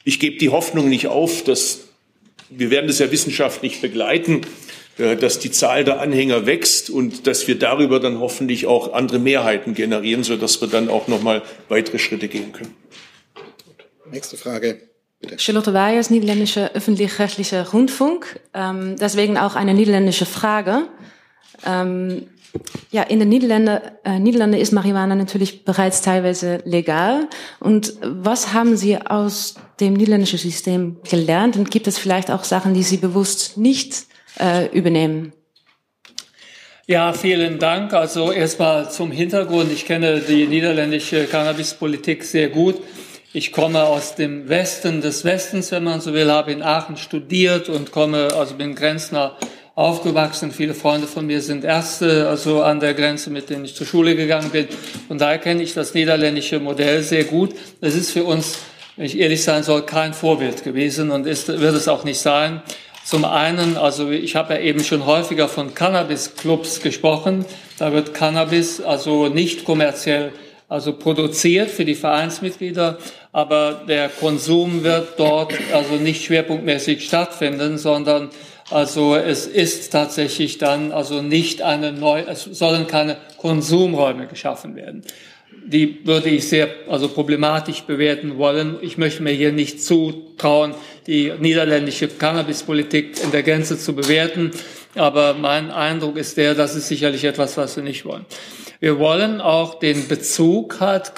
[0.03, 1.81] ich gebe die Hoffnung nicht auf, dass
[2.49, 4.41] wir werden das ja wissenschaftlich begleiten,
[4.97, 9.19] äh, dass die Zahl der Anhänger wächst und dass wir darüber dann hoffentlich auch andere
[9.19, 12.73] Mehrheiten generieren, sodass wir dann auch noch mal weitere Schritte gehen können.
[14.09, 14.81] Nächste Frage.
[15.19, 15.37] Bitte.
[15.37, 18.39] Charlotte Weyers, Niederländischer öffentlich-rechtlicher Rundfunk.
[18.53, 20.87] Ähm, deswegen auch eine niederländische Frage.
[21.65, 22.27] Ähm,
[22.91, 27.27] ja, in den Niederlanden, äh, Niederlande ist Marihuana natürlich bereits teilweise legal.
[27.59, 31.57] Und was haben Sie aus dem niederländischen System gelernt?
[31.57, 34.05] Und gibt es vielleicht auch Sachen, die Sie bewusst nicht
[34.39, 35.33] äh, übernehmen.
[36.85, 37.93] Ja, vielen Dank.
[37.93, 39.71] Also erstmal zum Hintergrund.
[39.71, 42.75] Ich kenne die niederländische Cannabispolitik sehr gut.
[43.31, 47.67] Ich komme aus dem Westen des Westens, wenn man so will, habe in Aachen studiert
[47.67, 49.37] und komme, also bin Grenzner
[49.75, 50.51] aufgewachsen.
[50.51, 54.15] Viele Freunde von mir sind Ärzte, also an der Grenze, mit denen ich zur Schule
[54.15, 54.67] gegangen bin.
[55.09, 57.55] Und daher kenne ich das niederländische Modell sehr gut.
[57.81, 58.59] Es ist für uns,
[58.95, 62.61] wenn ich ehrlich sein soll, kein Vorbild gewesen und ist, wird es auch nicht sein.
[63.03, 67.43] Zum einen, also ich habe ja eben schon häufiger von Cannabis-Clubs gesprochen.
[67.77, 70.31] Da wird Cannabis also nicht kommerziell
[70.69, 72.97] also produziert für die Vereinsmitglieder,
[73.31, 78.29] aber der Konsum wird dort also nicht schwerpunktmäßig stattfinden, sondern
[78.69, 85.03] also es ist tatsächlich dann also nicht eine neue, es sollen keine Konsumräume geschaffen werden
[85.65, 88.77] die würde ich sehr also problematisch bewerten wollen.
[88.81, 90.73] Ich möchte mir hier nicht zutrauen,
[91.07, 94.51] die niederländische Cannabispolitik in der Gänze zu bewerten.
[94.95, 98.25] Aber mein Eindruck ist der, das ist sicherlich etwas, was wir nicht wollen.
[98.79, 101.15] Wir wollen auch den Bezug halt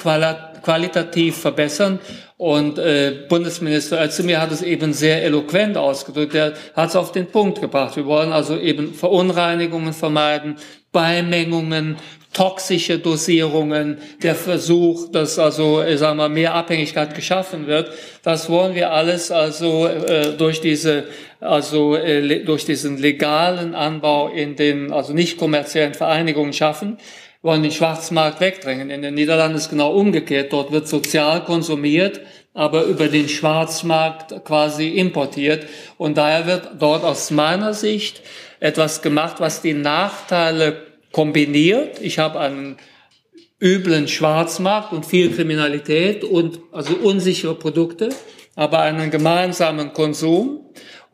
[0.66, 2.00] qualitativ verbessern.
[2.38, 6.36] Und äh, Bundesminister Özdemir hat es eben sehr eloquent ausgedrückt.
[6.36, 7.96] Er hat es auf den Punkt gebracht.
[7.96, 10.56] Wir wollen also eben Verunreinigungen vermeiden,
[10.92, 11.98] Beimengungen,
[12.34, 17.92] toxische Dosierungen, der Versuch, dass also, ich sag mal, mehr Abhängigkeit geschaffen wird.
[18.24, 21.06] Das wollen wir alles also äh, durch diese
[21.40, 26.98] also äh, durch diesen legalen Anbau in den also nicht kommerziellen Vereinigungen schaffen.
[27.46, 28.90] Wollen den Schwarzmarkt wegdrängen.
[28.90, 30.52] In den Niederlanden ist genau umgekehrt.
[30.52, 32.22] Dort wird sozial konsumiert,
[32.56, 35.68] aber über den Schwarzmarkt quasi importiert.
[36.00, 38.24] Und daher wird dort aus meiner Sicht
[38.60, 42.02] etwas gemacht, was die Nachteile kombiniert.
[42.02, 42.78] Ich habe einen
[43.62, 48.10] üblen Schwarzmarkt und viel Kriminalität und also unsichere Produkte,
[48.56, 50.62] aber einen gemeinsamen Konsum.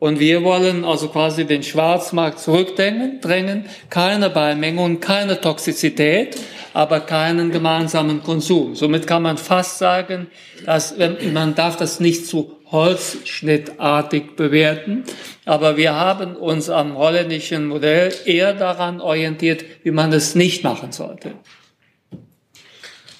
[0.02, 6.36] Und wir wollen also quasi den Schwarzmarkt zurückdrängen, drängen, keine Beimengung, keine Toxizität,
[6.72, 8.74] aber keinen gemeinsamen Konsum.
[8.74, 10.26] Somit kann man fast sagen,
[10.66, 10.96] dass
[11.32, 15.04] man darf das nicht zu holzschnittartig bewerten.
[15.44, 20.90] Aber wir haben uns am holländischen Modell eher daran orientiert, wie man es nicht machen
[20.90, 21.34] sollte.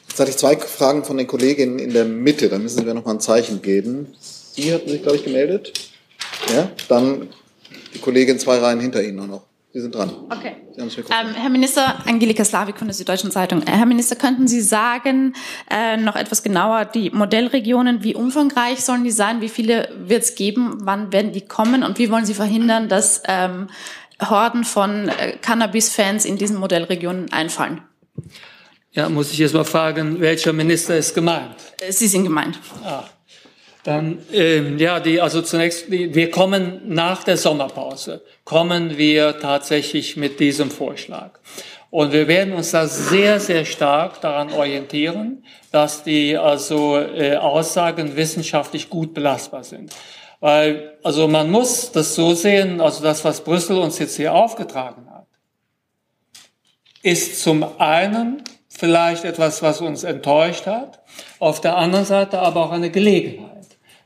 [0.08, 2.48] Jetzt hatte ich zwei Fragen von den Kolleginnen in der Mitte.
[2.48, 4.08] Da müssen Sie mir noch mal ein Zeichen geben.
[4.18, 5.91] Sie hatten sich, glaube ich, gemeldet.
[6.50, 7.28] Ja, dann
[7.94, 9.42] die Kollegin zwei Reihen hinter Ihnen noch.
[9.72, 10.10] Sie sind dran.
[10.28, 10.56] Okay.
[10.76, 13.62] Ähm, Herr Minister, Angelika Slavik von der Süddeutschen Zeitung.
[13.62, 15.34] Äh, Herr Minister, könnten Sie sagen,
[15.70, 19.40] äh, noch etwas genauer, die Modellregionen, wie umfangreich sollen die sein?
[19.40, 20.78] Wie viele wird es geben?
[20.82, 21.84] Wann werden die kommen?
[21.84, 23.68] Und wie wollen Sie verhindern, dass ähm,
[24.20, 27.80] Horden von äh, Cannabis-Fans in diesen Modellregionen einfallen?
[28.92, 31.56] Ja, muss ich jetzt mal fragen, welcher Minister ist gemeint?
[31.88, 32.58] Sie sind gemeint.
[32.84, 33.04] Ah.
[33.84, 40.16] Dann, ähm, ja, die, also zunächst, die, wir kommen nach der Sommerpause, kommen wir tatsächlich
[40.16, 41.40] mit diesem Vorschlag.
[41.90, 48.16] Und wir werden uns da sehr, sehr stark daran orientieren, dass die also äh, Aussagen
[48.16, 49.92] wissenschaftlich gut belastbar sind.
[50.38, 55.08] Weil, also man muss das so sehen, also das, was Brüssel uns jetzt hier aufgetragen
[55.10, 55.26] hat,
[57.02, 61.00] ist zum einen vielleicht etwas, was uns enttäuscht hat,
[61.40, 63.51] auf der anderen Seite aber auch eine Gelegenheit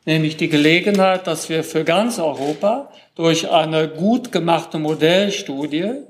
[0.07, 6.05] nämlich die Gelegenheit, dass wir für ganz Europa durch eine gut gemachte Modellstudie,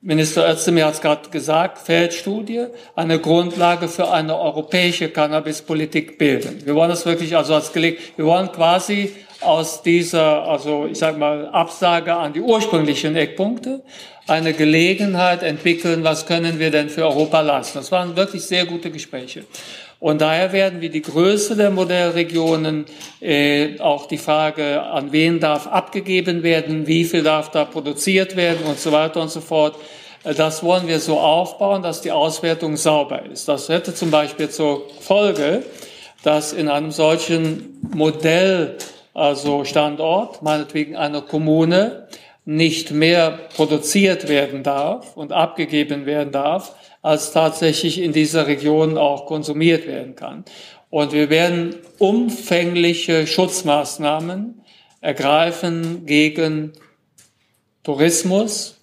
[0.00, 6.64] Minister Özdemir hat es gerade gesagt, Feldstudie, eine Grundlage für eine europäische Cannabispolitik bilden.
[6.64, 11.18] Wir wollen das wirklich also als Gelegenheit, wir wollen quasi aus dieser, also ich sage
[11.18, 13.82] mal, Absage an die ursprünglichen Eckpunkte
[14.28, 17.78] eine Gelegenheit entwickeln, was können wir denn für Europa leisten.
[17.78, 19.46] Das waren wirklich sehr gute Gespräche.
[20.00, 22.86] Und daher werden wir die Größe der Modellregionen,
[23.20, 28.64] äh, auch die Frage, an wen darf abgegeben werden, wie viel darf da produziert werden
[28.66, 29.74] und so weiter und so fort,
[30.22, 33.48] äh, das wollen wir so aufbauen, dass die Auswertung sauber ist.
[33.48, 35.64] Das hätte zum Beispiel zur Folge,
[36.22, 38.76] dass in einem solchen Modell,
[39.14, 42.06] also Standort, meinetwegen einer Kommune,
[42.44, 49.26] nicht mehr produziert werden darf und abgegeben werden darf, als tatsächlich in dieser Region auch
[49.26, 50.44] konsumiert werden kann.
[50.90, 54.62] Und wir werden umfängliche Schutzmaßnahmen
[55.00, 56.72] ergreifen gegen
[57.82, 58.80] Tourismus,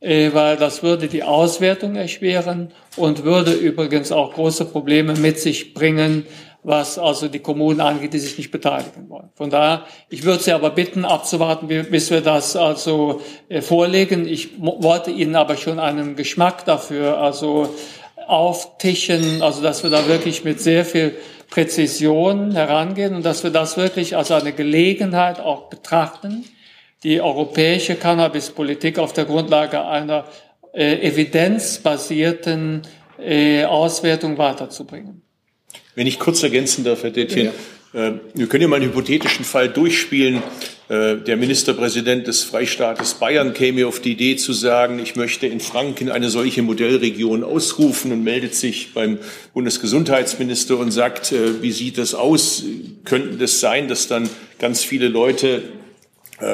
[0.00, 5.74] äh, weil das würde die Auswertung erschweren und würde übrigens auch große Probleme mit sich
[5.74, 6.26] bringen,
[6.68, 9.30] was also die Kommunen angeht, die sich nicht beteiligen wollen.
[9.34, 14.28] Von daher, ich würde Sie aber bitten, abzuwarten, bis wir das also äh, vorlegen.
[14.28, 17.74] Ich wollte Ihnen aber schon einen Geschmack dafür also
[18.26, 21.16] auftischen, also dass wir da wirklich mit sehr viel
[21.48, 26.44] Präzision herangehen und dass wir das wirklich als eine Gelegenheit auch betrachten,
[27.02, 30.26] die europäische Cannabispolitik auf der Grundlage einer
[30.74, 32.82] äh, evidenzbasierten
[33.18, 35.22] äh, Auswertung weiterzubringen.
[35.98, 37.46] Wenn ich kurz ergänzen darf, Herr Dettchen,
[37.92, 38.08] ja.
[38.08, 40.44] Äh, wir können ja mal einen hypothetischen Fall durchspielen.
[40.88, 45.58] Äh, der Ministerpräsident des Freistaates Bayern käme auf die Idee zu sagen, ich möchte in
[45.58, 49.18] Franken eine solche Modellregion ausrufen und meldet sich beim
[49.54, 52.62] Bundesgesundheitsminister und sagt, äh, wie sieht das aus?
[53.04, 54.30] Könnten das sein, dass dann
[54.60, 55.62] ganz viele Leute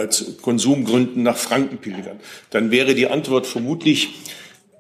[0.09, 2.19] zu Konsumgründen nach Franken pilgern?
[2.49, 4.09] Dann wäre die Antwort vermutlich,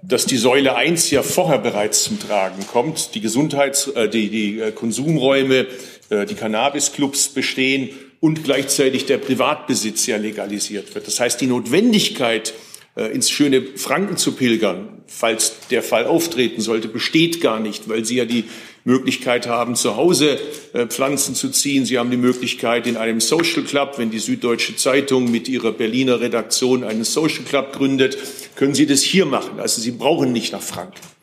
[0.07, 4.61] dass die Säule 1 ja vorher bereits zum Tragen kommt, die Gesundheits-, äh, die, die
[4.61, 5.67] äh, Konsumräume,
[6.11, 7.90] äh, die Cannabisclubs bestehen
[8.21, 11.07] und gleichzeitig der Privatbesitz ja legalisiert wird.
[11.07, 12.55] Das heißt, die Notwendigkeit,
[12.97, 18.05] äh, ins schöne Franken zu pilgern, falls der Fall auftreten sollte, besteht gar nicht, weil
[18.05, 18.45] sie ja die
[18.85, 20.38] Möglichkeit haben, zu Hause
[20.75, 21.87] äh, Pflanzen zu ziehen.
[21.87, 26.20] Sie haben die Möglichkeit, in einem Social Club, wenn die Süddeutsche Zeitung mit ihrer Berliner
[26.20, 28.18] Redaktion einen Social Club gründet,
[28.57, 29.59] können Sie das hier machen.
[29.59, 31.13] Also Sie brauchen nicht nach Franken.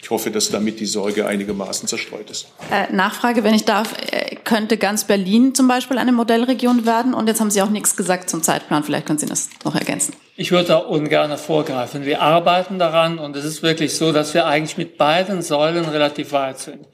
[0.00, 2.48] Ich hoffe, dass damit die Sorge einigermaßen zerstreut ist.
[2.70, 7.14] Äh, Nachfrage, wenn ich darf, äh, könnte ganz Berlin zum Beispiel eine Modellregion werden?
[7.14, 8.84] Und jetzt haben Sie auch nichts gesagt zum Zeitplan.
[8.84, 10.14] Vielleicht können Sie das noch ergänzen.
[10.36, 12.04] Ich würde da ungern vorgreifen.
[12.06, 16.30] Wir arbeiten daran und es ist wirklich so, dass wir eigentlich mit beiden Säulen relativ
[16.30, 16.86] weit sind.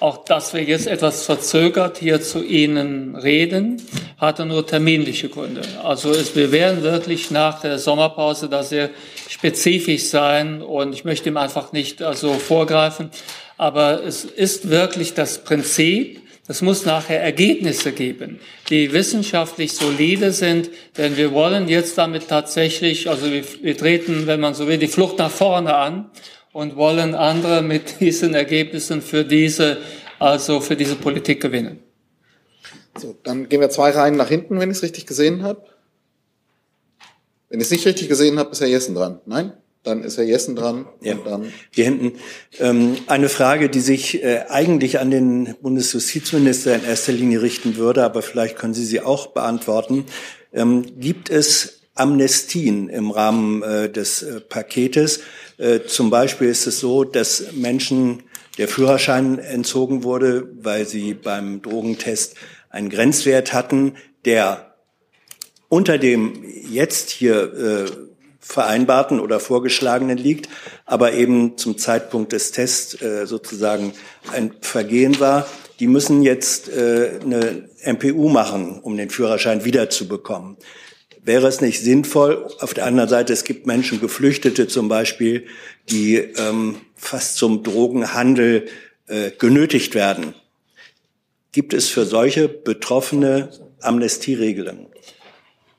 [0.00, 3.82] Auch dass wir jetzt etwas verzögert hier zu Ihnen reden,
[4.16, 5.62] hatte nur terminliche Gründe.
[5.84, 8.90] Also es, wir werden wirklich nach der Sommerpause da sehr
[9.38, 13.10] spezifisch sein und ich möchte ihm einfach nicht also vorgreifen.
[13.56, 20.70] Aber es ist wirklich das Prinzip, es muss nachher Ergebnisse geben, die wissenschaftlich solide sind,
[20.96, 24.88] denn wir wollen jetzt damit tatsächlich, also wir, wir treten, wenn man so will, die
[24.88, 26.10] Flucht nach vorne an
[26.52, 29.78] und wollen andere mit diesen Ergebnissen für diese,
[30.18, 31.78] also für diese Politik gewinnen.
[32.96, 35.62] So, dann gehen wir zwei Reihen nach hinten, wenn ich es richtig gesehen habe.
[37.48, 39.20] Wenn ich es nicht richtig gesehen habe, ist Herr Jessen dran.
[39.26, 39.52] Nein?
[39.84, 40.86] Dann ist Herr Jessen dran.
[41.00, 41.16] Ja.
[41.70, 42.18] Hier hinten.
[42.58, 48.04] Ähm, eine Frage, die sich äh, eigentlich an den Bundesjustizminister in erster Linie richten würde,
[48.04, 50.04] aber vielleicht können Sie sie auch beantworten.
[50.52, 55.20] Ähm, gibt es Amnestien im Rahmen äh, des äh, Paketes?
[55.56, 58.24] Äh, zum Beispiel ist es so, dass Menschen
[58.58, 62.34] der Führerschein entzogen wurde, weil sie beim Drogentest
[62.70, 64.67] einen Grenzwert hatten, der
[65.68, 67.90] unter dem jetzt hier äh,
[68.40, 70.48] vereinbarten oder vorgeschlagenen liegt,
[70.86, 73.92] aber eben zum Zeitpunkt des Tests äh, sozusagen
[74.32, 75.46] ein Vergehen war.
[75.80, 80.56] Die müssen jetzt äh, eine MPU machen, um den Führerschein wiederzubekommen.
[81.22, 85.46] Wäre es nicht sinnvoll, auf der anderen Seite, es gibt Menschen, Geflüchtete zum Beispiel,
[85.90, 88.66] die ähm, fast zum Drogenhandel
[89.08, 90.34] äh, genötigt werden.
[91.52, 93.50] Gibt es für solche Betroffene
[93.80, 94.87] Amnestieregeln?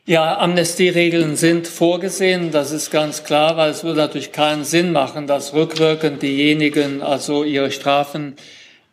[0.10, 5.28] Ja, Amnestieregeln sind vorgesehen, das ist ganz klar, weil es würde natürlich keinen Sinn machen,
[5.28, 8.36] dass rückwirkend diejenigen also ihre Strafen,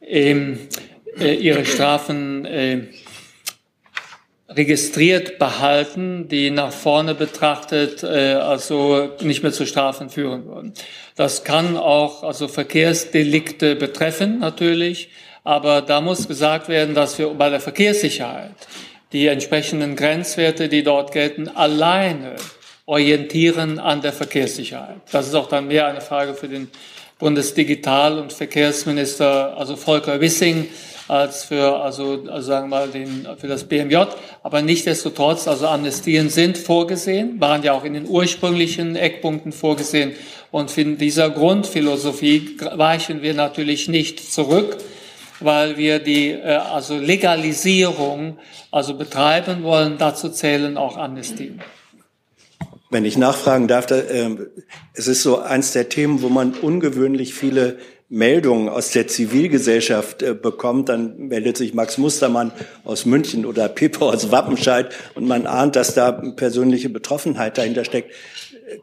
[0.02, 0.58] ähm,
[1.18, 2.80] äh, ihre Strafen äh,
[4.50, 10.74] registriert behalten, die nach vorne betrachtet äh, also nicht mehr zu Strafen führen würden.
[11.14, 15.08] Das kann auch also Verkehrsdelikte betreffen natürlich,
[15.44, 18.52] aber da muss gesagt werden, dass wir bei der Verkehrssicherheit
[19.12, 22.36] die entsprechenden Grenzwerte, die dort gelten, alleine
[22.86, 24.96] orientieren an der Verkehrssicherheit.
[25.10, 26.68] Das ist auch dann mehr eine Frage für den
[27.18, 30.68] Bundesdigital- und Verkehrsminister, also Volker Wissing,
[31.08, 33.96] als für, also, also sagen wir mal, den, für das BMJ.
[34.42, 40.12] Aber nichtdestotrotz, also Amnestien sind vorgesehen, waren ja auch in den ursprünglichen Eckpunkten vorgesehen.
[40.50, 44.78] Und in dieser Grundphilosophie weichen wir natürlich nicht zurück
[45.40, 48.38] weil wir die äh, also Legalisierung
[48.70, 49.98] also betreiben wollen.
[49.98, 51.60] Dazu zählen auch Amnestien.
[52.90, 54.36] Wenn ich nachfragen darf, da, äh,
[54.94, 60.34] es ist so eins der Themen, wo man ungewöhnlich viele Meldungen aus der Zivilgesellschaft äh,
[60.34, 62.52] bekommt, dann meldet sich Max Mustermann
[62.84, 68.12] aus München oder Pippo aus Wappenscheid und man ahnt, dass da persönliche Betroffenheit dahinter steckt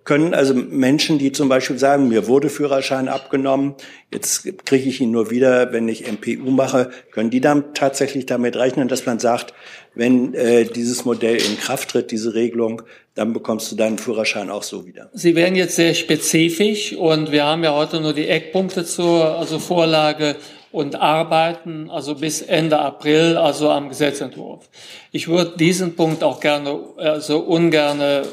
[0.05, 3.75] können also Menschen, die zum Beispiel sagen, mir wurde Führerschein abgenommen,
[4.11, 8.55] jetzt kriege ich ihn nur wieder, wenn ich MPU mache, können die dann tatsächlich damit
[8.55, 9.53] rechnen, dass man sagt,
[9.93, 12.81] wenn äh, dieses Modell in Kraft tritt, diese Regelung,
[13.13, 15.09] dann bekommst du deinen Führerschein auch so wieder.
[15.13, 19.59] Sie werden jetzt sehr spezifisch und wir haben ja heute nur die Eckpunkte zur also
[19.59, 20.37] Vorlage
[20.71, 24.69] und arbeiten also bis Ende April also am Gesetzentwurf.
[25.11, 28.23] Ich würde diesen Punkt auch gerne also ungerne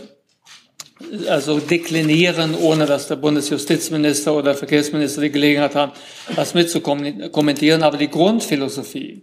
[1.29, 5.93] also deklinieren, ohne dass der Bundesjustizminister oder Verkehrsminister die Gelegenheit haben,
[6.37, 7.83] das mitzukommentieren.
[7.83, 9.23] Aber die Grundphilosophie,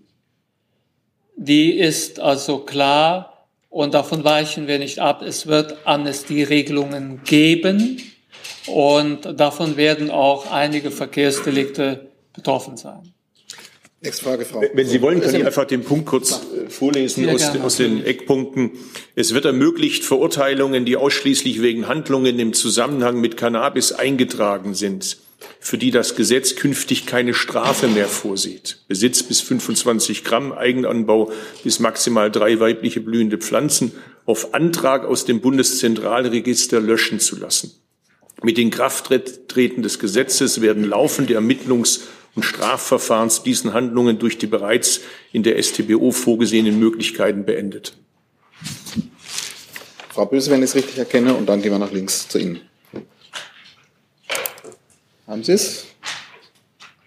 [1.36, 5.22] die ist also klar und davon weichen wir nicht ab.
[5.22, 8.02] Es wird Amnestieregelungen geben
[8.66, 13.14] und davon werden auch einige Verkehrsdelikte betroffen sein.
[14.08, 14.64] Nächste Frage, Frau.
[14.74, 18.72] Wenn Sie wollen, kann ich einfach den Punkt kurz äh, vorlesen aus, aus, den Eckpunkten.
[19.16, 25.18] Es wird ermöglicht, Verurteilungen, die ausschließlich wegen Handlungen im Zusammenhang mit Cannabis eingetragen sind,
[25.60, 28.80] für die das Gesetz künftig keine Strafe mehr vorsieht.
[28.88, 31.30] Besitz bis 25 Gramm, Eigenanbau
[31.66, 33.92] bis maximal drei weibliche blühende Pflanzen
[34.26, 37.74] auf Antrag aus dem Bundeszentralregister löschen zu lassen.
[38.42, 42.02] Mit den Krafttreten des Gesetzes werden laufende Ermittlungs-
[42.38, 47.98] und Strafverfahren zu diesen Handlungen durch die bereits in der StBO vorgesehenen Möglichkeiten beendet.
[50.10, 52.62] Frau Böse, wenn ich es richtig erkenne, und dann gehen wir nach links zu Ihnen.
[55.26, 55.87] Haben Sie es?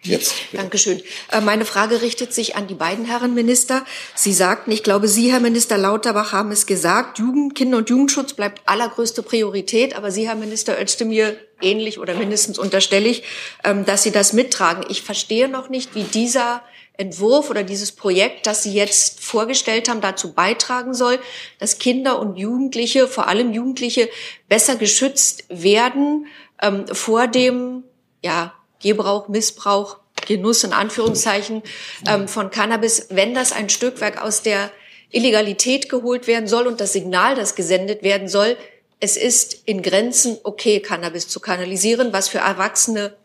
[0.03, 0.35] Jetzt.
[0.51, 0.63] Bitte.
[0.63, 1.03] Dankeschön.
[1.31, 3.85] Äh, meine Frage richtet sich an die beiden Herren Minister.
[4.15, 8.33] Sie sagten, ich glaube, Sie, Herr Minister Lauterbach, haben es gesagt, Jugend, Kinder- und Jugendschutz
[8.33, 9.95] bleibt allergrößte Priorität.
[9.95, 13.25] Aber Sie, Herr Minister Özdemir, ähnlich oder mindestens unterstelle ich,
[13.63, 14.85] ähm, dass Sie das mittragen.
[14.89, 16.63] Ich verstehe noch nicht, wie dieser
[16.97, 21.19] Entwurf oder dieses Projekt, das Sie jetzt vorgestellt haben, dazu beitragen soll,
[21.59, 24.09] dass Kinder und Jugendliche, vor allem Jugendliche,
[24.49, 26.27] besser geschützt werden
[26.63, 27.85] ähm, vor dem,
[28.23, 31.63] ja, Gebrauch, Missbrauch, Genuss in Anführungszeichen
[32.07, 34.71] ähm, von Cannabis, wenn das ein Stückwerk aus der
[35.11, 38.57] Illegalität geholt werden soll und das Signal, das gesendet werden soll,
[39.01, 43.17] es ist in Grenzen okay, Cannabis zu kanalisieren, was für Erwachsene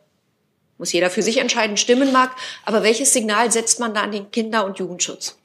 [0.78, 2.32] muss jeder für sich entscheiden, stimmen mag.
[2.66, 5.38] Aber welches Signal setzt man da an den Kinder- und Jugendschutz?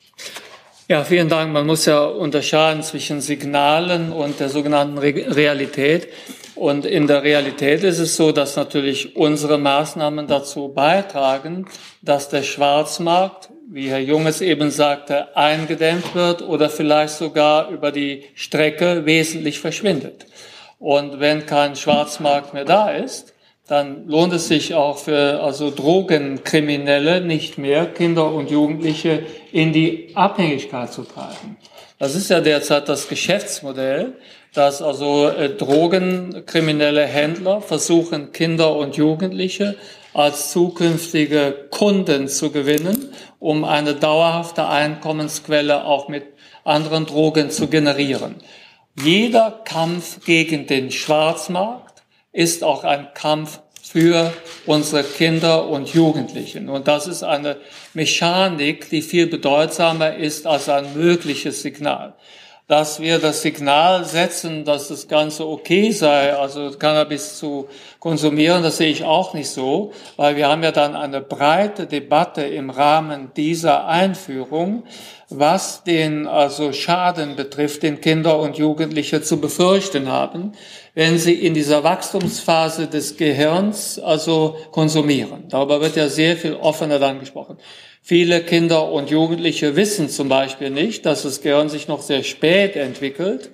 [0.91, 1.53] Ja, vielen Dank.
[1.53, 6.09] Man muss ja unterscheiden zwischen Signalen und der sogenannten Re Realität.
[6.57, 11.67] Und in der Realität ist es so, dass natürlich unsere Maßnahmen dazu beitragen,
[12.03, 18.25] dass der Schwarzmarkt, wie Herr Junges eben sagte, eingedämmt wird oder vielleicht sogar über die
[18.35, 20.27] Strecke wesentlich verschwindet.
[20.81, 23.33] Und wenn kein Schwarzmarkt mehr da ist,
[23.71, 30.11] dann lohnt es sich auch für also Drogenkriminelle nicht mehr, Kinder und Jugendliche in die
[30.17, 31.57] Abhängigkeit zu treiben.
[32.01, 34.15] Das ist ja derzeit das Geschäftsmodell,
[34.55, 39.77] dass also äh, drogenkriminelle Händler versuchen, Kinder und Jugendliche
[40.15, 46.25] als zukünftige Kunden zu gewinnen, um eine dauerhafte Einkommensquelle auch mit
[46.65, 48.35] anderen Drogen zu generieren.
[49.01, 51.90] Jeder Kampf gegen den Schwarzmarkt
[52.33, 54.33] ist auch ein Kampf für
[54.67, 56.69] unsere Kinder und Jugendlichen.
[56.69, 57.57] Und das ist eine
[57.93, 62.15] Mechanik, die viel bedeutsamer ist als ein mögliches Signal.
[62.71, 67.67] Dass wir das Signal setzen, dass das Ganze okay sei, also Cannabis zu
[67.99, 72.43] konsumieren, das sehe ich auch nicht so, weil wir haben ja dann eine breite Debatte
[72.43, 74.85] im Rahmen dieser Einführung,
[75.31, 80.53] was den also Schaden betrifft, den Kinder und Jugendliche zu befürchten haben,
[80.95, 85.49] wenn sie in dieser Wachstumsphase des Gehirns also konsumieren.
[85.49, 87.59] Darüber wird ja sehr viel offener dann gesprochen.
[88.03, 92.75] Viele Kinder und Jugendliche wissen zum Beispiel nicht, dass das Gehirn sich noch sehr spät
[92.77, 93.51] entwickelt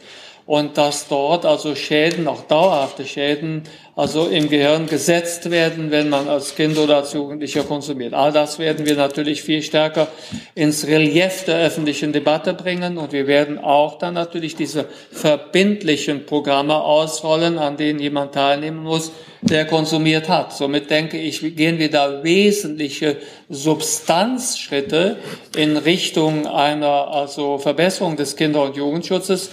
[0.47, 3.64] und dass dort also Schäden, auch dauerhafte Schäden,
[3.97, 8.14] also im Gehirn gesetzt werden, wenn man als Kind oder als Jugendlicher konsumiert.
[8.14, 10.07] All das werden wir natürlich viel stärker
[10.55, 16.76] ins Relief der öffentlichen Debatte bringen und wir werden auch dann natürlich diese verbindlichen Programme
[16.76, 20.53] ausrollen, an denen jemand teilnehmen muss, der konsumiert hat.
[20.53, 23.16] Somit denke ich, gehen wir da wesentliche
[23.49, 25.16] Substanzschritte
[25.57, 29.51] in Richtung einer also Verbesserung des Kinder- und Jugendschutzes.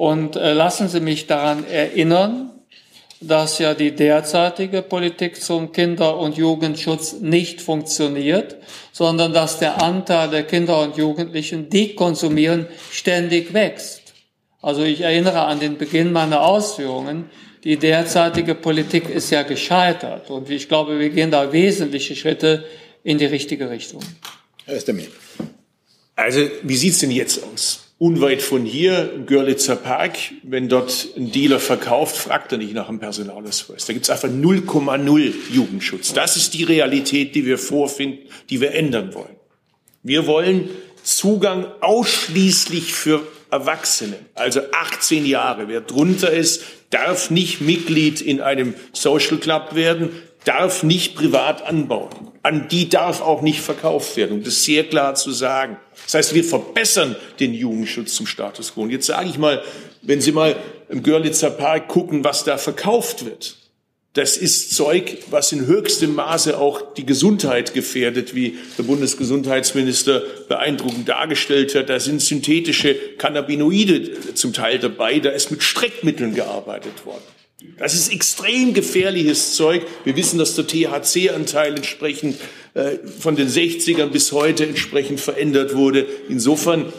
[0.00, 2.52] Und äh, lassen Sie mich daran erinnern,
[3.20, 8.56] dass ja die derzeitige Politik zum Kinder- und Jugendschutz nicht funktioniert,
[8.92, 14.14] sondern dass der Anteil der Kinder und Jugendlichen, die konsumieren, ständig wächst.
[14.62, 17.28] Also ich erinnere an den Beginn meiner Ausführungen.
[17.62, 22.64] Die derzeitige Politik ist ja gescheitert und ich glaube, wir gehen da wesentliche Schritte
[23.04, 24.00] in die richtige Richtung.
[24.64, 25.08] Herr Östermeer.
[26.16, 27.89] Also, wie sieht's denn jetzt aus?
[28.00, 32.98] Unweit von hier, Görlitzer Park, wenn dort ein Dealer verkauft, fragt er nicht nach dem
[32.98, 33.84] Personalausweis.
[33.84, 36.14] Da gibt's einfach 0,0 Jugendschutz.
[36.14, 39.36] Das ist die Realität, die wir vorfinden, die wir ändern wollen.
[40.02, 40.70] Wir wollen
[41.02, 43.20] Zugang ausschließlich für
[43.50, 45.68] Erwachsene, also 18 Jahre.
[45.68, 50.08] Wer drunter ist, darf nicht Mitglied in einem Social Club werden,
[50.44, 52.30] darf nicht privat anbauen.
[52.42, 55.76] An die darf auch nicht verkauft werden, um das sehr klar zu sagen.
[56.04, 58.82] Das heißt, wir verbessern den Jugendschutz zum Status quo.
[58.82, 59.62] Und jetzt sage ich mal,
[60.02, 60.56] wenn Sie mal
[60.88, 63.56] im Görlitzer Park gucken, was da verkauft wird,
[64.14, 71.08] das ist Zeug, was in höchstem Maße auch die Gesundheit gefährdet, wie der Bundesgesundheitsminister beeindruckend
[71.08, 71.90] dargestellt hat.
[71.90, 75.20] Da sind synthetische Cannabinoide zum Teil dabei.
[75.20, 77.22] Da ist mit Streckmitteln gearbeitet worden.
[77.78, 79.82] Das ist extrem gefährliches Zeug.
[80.04, 82.36] Wir wissen, dass der THC-Anteil entsprechend
[82.74, 86.06] äh, von den 60ern bis heute entsprechend verändert wurde.
[86.28, 86.92] Insofern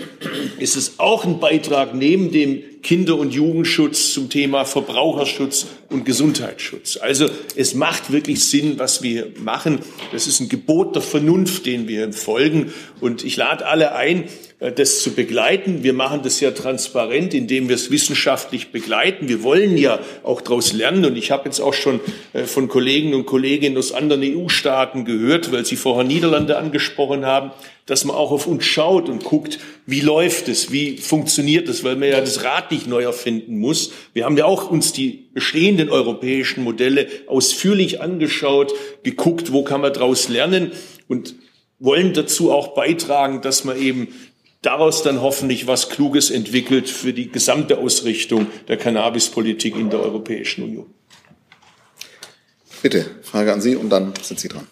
[0.60, 6.98] ist es auch ein Beitrag neben dem Kinder- und Jugendschutz zum Thema Verbraucherschutz und Gesundheitsschutz.
[6.98, 9.80] Also es macht wirklich Sinn, was wir machen.
[10.12, 12.74] Das ist ein Gebot der Vernunft, den wir folgen.
[13.00, 14.26] Und ich lade alle ein,
[14.60, 15.84] äh, das zu begleiten.
[15.84, 19.28] Wir machen das ja transparent, indem wir es wissenschaftlich begleiten.
[19.28, 21.06] Wir wollen ja auch daraus lernen.
[21.06, 22.00] Und ich habe jetzt auch schon
[22.34, 27.52] äh, von Kollegen und Kolleginnen aus anderen EU-Staaten gehört, weil Sie vorher Niederlande angesprochen haben,
[27.86, 31.96] dass man auch auf uns schaut und guckt, wie läuft es, wie funktioniert es, weil
[31.96, 33.92] man ja das Rad nicht neu erfinden muss.
[34.14, 39.94] Wir haben ja auch uns die bestehenden europäischen Modelle ausführlich angeschaut, geguckt, wo kann man
[39.94, 40.72] daraus lernen
[41.08, 41.36] und
[41.80, 44.10] wollen dazu auch beitragen, dass man eben
[44.62, 50.64] daraus dann hoffentlich was Kluges entwickelt für die gesamte Ausrichtung der Cannabispolitik in der Europäischen
[50.64, 50.86] Union.
[52.82, 54.68] Bitte, Frage an Sie und dann sind Sie dran.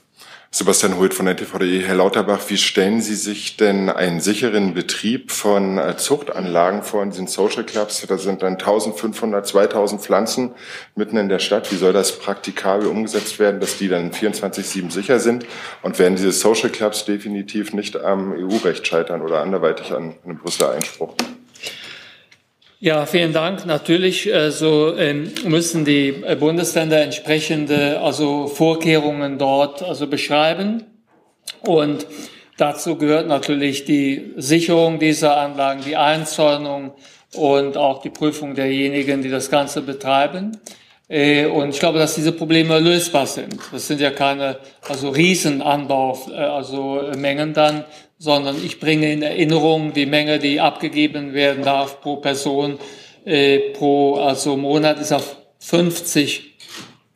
[0.51, 1.85] Sebastian Hult von der TVDE.
[1.85, 7.11] Herr Lauterbach, wie stellen Sie sich denn einen sicheren Betrieb von äh, Zuchtanlagen vor in
[7.11, 8.03] diesen Social Clubs?
[8.07, 10.55] Da sind dann 1500, 2000 Pflanzen
[10.95, 11.71] mitten in der Stadt.
[11.71, 15.45] Wie soll das praktikabel umgesetzt werden, dass die dann 24-7 sicher sind?
[15.83, 20.71] Und werden diese Social Clubs definitiv nicht am EU-Recht scheitern oder anderweitig an einem Brüsseler
[20.71, 21.13] Einspruch?
[22.81, 23.65] Ja, vielen Dank.
[23.65, 30.85] Natürlich äh, so ähm, müssen die äh, Bundesländer entsprechende also Vorkehrungen dort also beschreiben
[31.59, 32.07] und
[32.55, 36.93] dazu gehört natürlich die Sicherung dieser Anlagen, die Einzäunung
[37.35, 40.57] und auch die Prüfung derjenigen, die das Ganze betreiben.
[41.09, 43.59] Äh, und ich glaube, dass diese Probleme lösbar sind.
[43.73, 44.57] Das sind ja keine
[44.87, 47.83] also Riesenanbau, also Mengen dann,
[48.19, 52.77] sondern ich bringe in Erinnerung die Menge, die abgegeben werden darf pro Person
[53.25, 56.57] äh, pro also Monat ist auf 50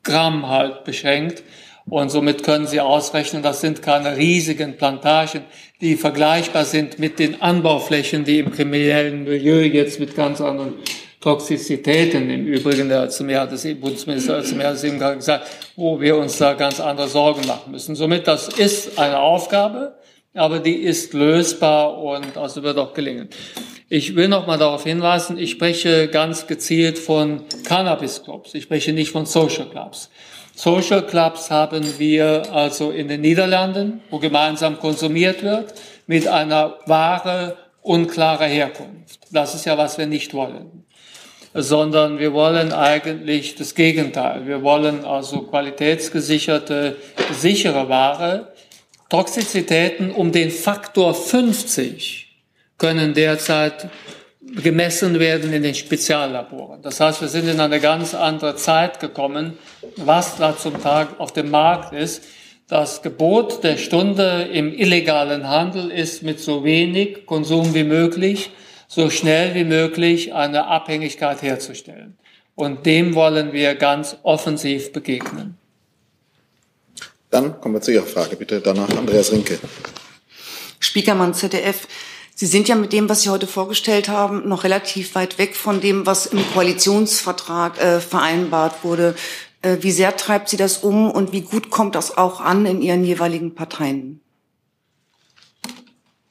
[0.04, 1.44] Gramm halt beschränkt.
[1.86, 5.42] Und somit können Sie ausrechnen, das sind keine riesigen Plantagen,
[5.82, 10.76] die vergleichbar sind mit den Anbauflächen, die im kriminellen Milieu jetzt mit ganz anderen
[11.20, 16.00] Toxizitäten im Übrigen, der Alzheimer hat es, Bundesminister Alzheimer hat es eben gerade gesagt, wo
[16.00, 17.96] wir uns da ganz andere Sorgen machen müssen.
[17.96, 19.96] Somit, das ist eine Aufgabe,
[20.34, 23.30] aber die ist lösbar und also wird auch gelingen.
[23.90, 28.54] Ich will noch mal darauf hinweisen, ich spreche ganz gezielt von Cannabis Clubs.
[28.56, 30.10] Ich spreche nicht von Social Clubs.
[30.56, 35.74] Social Clubs haben wir also in den Niederlanden, wo gemeinsam konsumiert wird,
[36.08, 39.20] mit einer Ware unklarer Herkunft.
[39.32, 40.86] Das ist ja, was wir nicht wollen.
[41.54, 44.48] Sondern wir wollen eigentlich das Gegenteil.
[44.48, 46.98] Wir wollen also qualitätsgesicherte,
[47.32, 48.53] sichere Ware.
[49.10, 52.24] Toxizitäten um den Faktor 50
[52.78, 53.90] können derzeit
[54.62, 56.82] gemessen werden in den Speziallaboren.
[56.82, 59.58] Das heißt, wir sind in eine ganz andere Zeit gekommen,
[59.98, 62.24] was da zum Tag auf dem Markt ist.
[62.68, 68.52] Das Gebot der Stunde im illegalen Handel ist mit so wenig Konsum wie möglich,
[68.88, 72.18] so schnell wie möglich eine Abhängigkeit herzustellen.
[72.56, 75.58] Und dem wollen wir ganz offensiv begegnen.
[77.34, 78.62] Dann kommen wir zu Ihrer Frage, bitte.
[78.62, 79.58] Danach Andreas Rinke.
[80.80, 81.88] Spiekermann, ZDF.
[82.36, 85.82] Sie sind ja mit dem, was Sie heute vorgestellt haben, noch relativ weit weg von
[85.82, 89.16] dem, was im Koalitionsvertrag äh, vereinbart wurde.
[89.64, 92.84] Äh, wie sehr treibt Sie das um und wie gut kommt das auch an in
[92.84, 94.22] Ihren jeweiligen Parteien?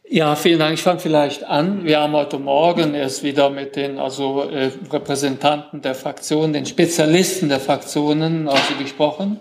[0.08, 0.74] Ja, vielen Dank.
[0.74, 1.84] Ich fange vielleicht an.
[1.84, 7.48] Wir haben heute Morgen erst wieder mit den also äh, Repräsentanten der Fraktionen, den Spezialisten
[7.48, 9.40] der Fraktionen also gesprochen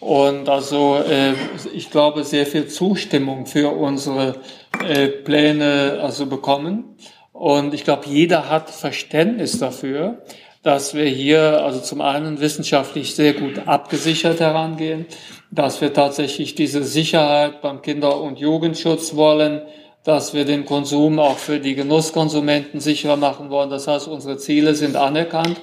[0.00, 1.34] und also äh,
[1.74, 4.36] ich glaube sehr viel Zustimmung für unsere
[4.82, 6.96] äh, Pläne also bekommen
[7.32, 10.22] und ich glaube jeder hat Verständnis dafür,
[10.62, 15.06] dass wir hier also zum einen wissenschaftlich sehr gut abgesichert herangehen,
[15.50, 19.62] dass wir tatsächlich diese Sicherheit beim Kinder- und Jugendschutz wollen,
[20.04, 23.70] dass wir den Konsum auch für die Genusskonsumenten sicherer machen wollen.
[23.70, 25.60] Das heißt, unsere Ziele sind anerkannt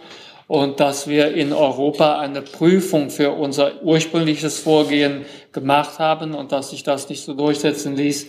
[0.47, 6.69] und dass wir in Europa eine Prüfung für unser ursprüngliches Vorgehen gemacht haben und dass
[6.69, 8.27] sich das nicht so durchsetzen ließ,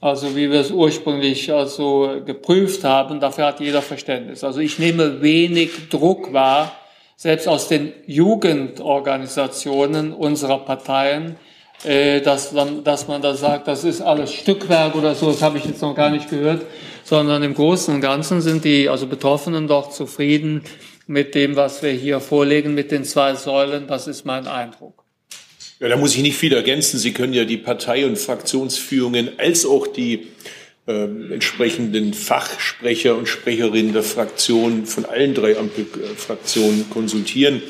[0.00, 4.42] also wie wir es ursprünglich also geprüft haben, dafür hat jeder Verständnis.
[4.42, 6.72] Also ich nehme wenig Druck wahr,
[7.16, 11.36] selbst aus den Jugendorganisationen unserer Parteien,
[11.84, 15.58] äh, dass, man, dass man da sagt, das ist alles Stückwerk oder so, das habe
[15.58, 16.62] ich jetzt noch gar nicht gehört,
[17.04, 20.64] sondern im Großen und Ganzen sind die also Betroffenen doch zufrieden
[21.10, 23.88] mit dem, was wir hier vorlegen, mit den zwei Säulen.
[23.88, 25.02] Das ist mein Eindruck.
[25.80, 27.00] Ja, da muss ich nicht viel ergänzen.
[27.00, 30.28] Sie können ja die Partei- und Fraktionsführungen als auch die
[30.86, 37.60] äh, entsprechenden Fachsprecher und Sprecherinnen der Fraktionen von allen drei Ampelfraktionen konsultieren.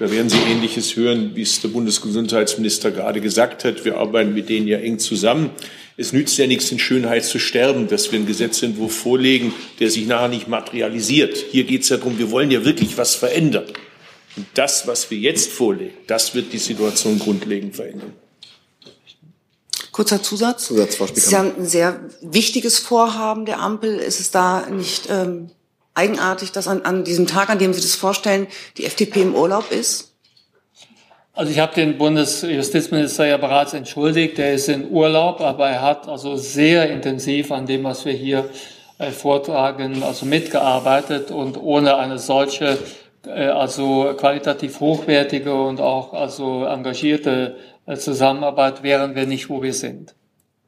[0.00, 3.84] Da werden Sie Ähnliches hören, wie es der Bundesgesundheitsminister gerade gesagt hat.
[3.84, 5.50] Wir arbeiten mit denen ja eng zusammen.
[6.00, 10.06] Es nützt ja nichts, in Schönheit zu sterben, dass wir einen Gesetzentwurf vorlegen, der sich
[10.06, 11.36] nachher nicht materialisiert.
[11.50, 13.66] Hier geht es ja darum, wir wollen ja wirklich was verändern.
[14.34, 18.14] Und das, was wir jetzt vorlegen, das wird die Situation grundlegend verändern.
[19.92, 20.64] Kurzer Zusatz.
[20.64, 23.98] Zusatz Frau ist ja ein sehr wichtiges Vorhaben der Ampel.
[23.98, 25.50] Ist es da nicht ähm,
[25.92, 28.46] eigenartig, dass an, an diesem Tag, an dem Sie das vorstellen,
[28.78, 30.09] die FDP im Urlaub ist?
[31.32, 34.38] Also ich habe den Bundesjustizminister ja bereits entschuldigt.
[34.38, 38.50] Er ist in Urlaub, aber er hat also sehr intensiv an dem, was wir hier
[38.98, 42.78] äh, vortragen, also mitgearbeitet und ohne eine solche
[43.26, 47.56] äh, also qualitativ hochwertige und auch also engagierte
[47.86, 50.14] äh, Zusammenarbeit wären wir nicht, wo wir sind.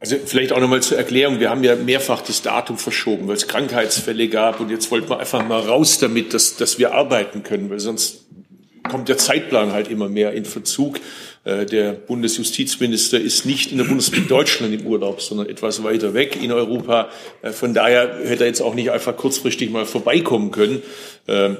[0.01, 1.39] Also vielleicht auch nochmal zur Erklärung.
[1.39, 4.59] Wir haben ja mehrfach das Datum verschoben, weil es Krankheitsfälle gab.
[4.59, 8.22] Und jetzt wollten wir einfach mal raus damit, dass, dass wir arbeiten können, weil sonst
[8.89, 11.01] kommt der Zeitplan halt immer mehr in Verzug.
[11.45, 16.39] Äh, der Bundesjustizminister ist nicht in der Bundesrepublik Deutschland im Urlaub, sondern etwas weiter weg
[16.43, 17.11] in Europa.
[17.43, 20.83] Äh, von daher hätte er jetzt auch nicht einfach kurzfristig mal vorbeikommen können.
[21.29, 21.57] Ähm,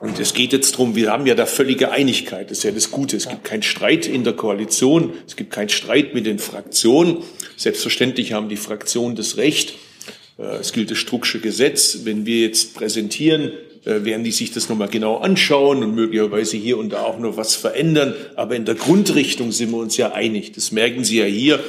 [0.00, 0.96] und es geht jetzt drum.
[0.96, 2.50] wir haben ja da völlige Einigkeit.
[2.50, 3.18] Das ist ja das Gute.
[3.18, 5.12] Es gibt keinen Streit in der Koalition.
[5.26, 7.18] Es gibt keinen Streit mit den Fraktionen.
[7.56, 9.74] Selbstverständlich haben die Fraktionen das Recht.
[10.38, 11.98] Äh, es gilt das Strucksche Gesetz.
[12.04, 13.52] Wenn wir jetzt präsentieren,
[13.84, 17.54] werden die sich das nochmal genau anschauen und möglicherweise hier und da auch noch was
[17.54, 18.14] verändern.
[18.36, 20.52] Aber in der Grundrichtung sind wir uns ja einig.
[20.52, 21.60] Das merken Sie ja hier.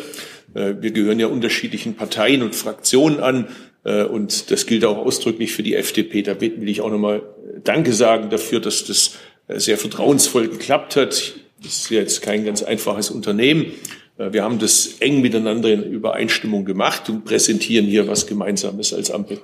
[0.54, 3.48] Äh, wir gehören ja unterschiedlichen Parteien und Fraktionen an.
[3.84, 6.22] Und das gilt auch ausdrücklich für die FDP.
[6.22, 7.24] Da will ich auch nochmal
[7.64, 9.16] Danke sagen dafür, dass das
[9.48, 11.34] sehr vertrauensvoll geklappt hat.
[11.64, 13.74] Das ist jetzt kein ganz einfaches Unternehmen.
[14.18, 19.12] Äh, wir haben das eng miteinander in Übereinstimmung gemacht und präsentieren hier was Gemeinsames als
[19.12, 19.40] Ampel.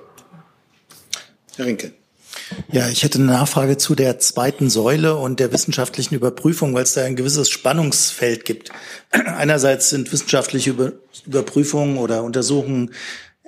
[1.56, 1.92] Herr Rinke.
[2.70, 6.94] Ja, ich hätte eine Nachfrage zu der zweiten Säule und der wissenschaftlichen Überprüfung, weil es
[6.94, 8.70] da ein gewisses Spannungsfeld gibt.
[9.10, 10.92] Einerseits sind wissenschaftliche
[11.26, 12.92] Überprüfungen oder Untersuchungen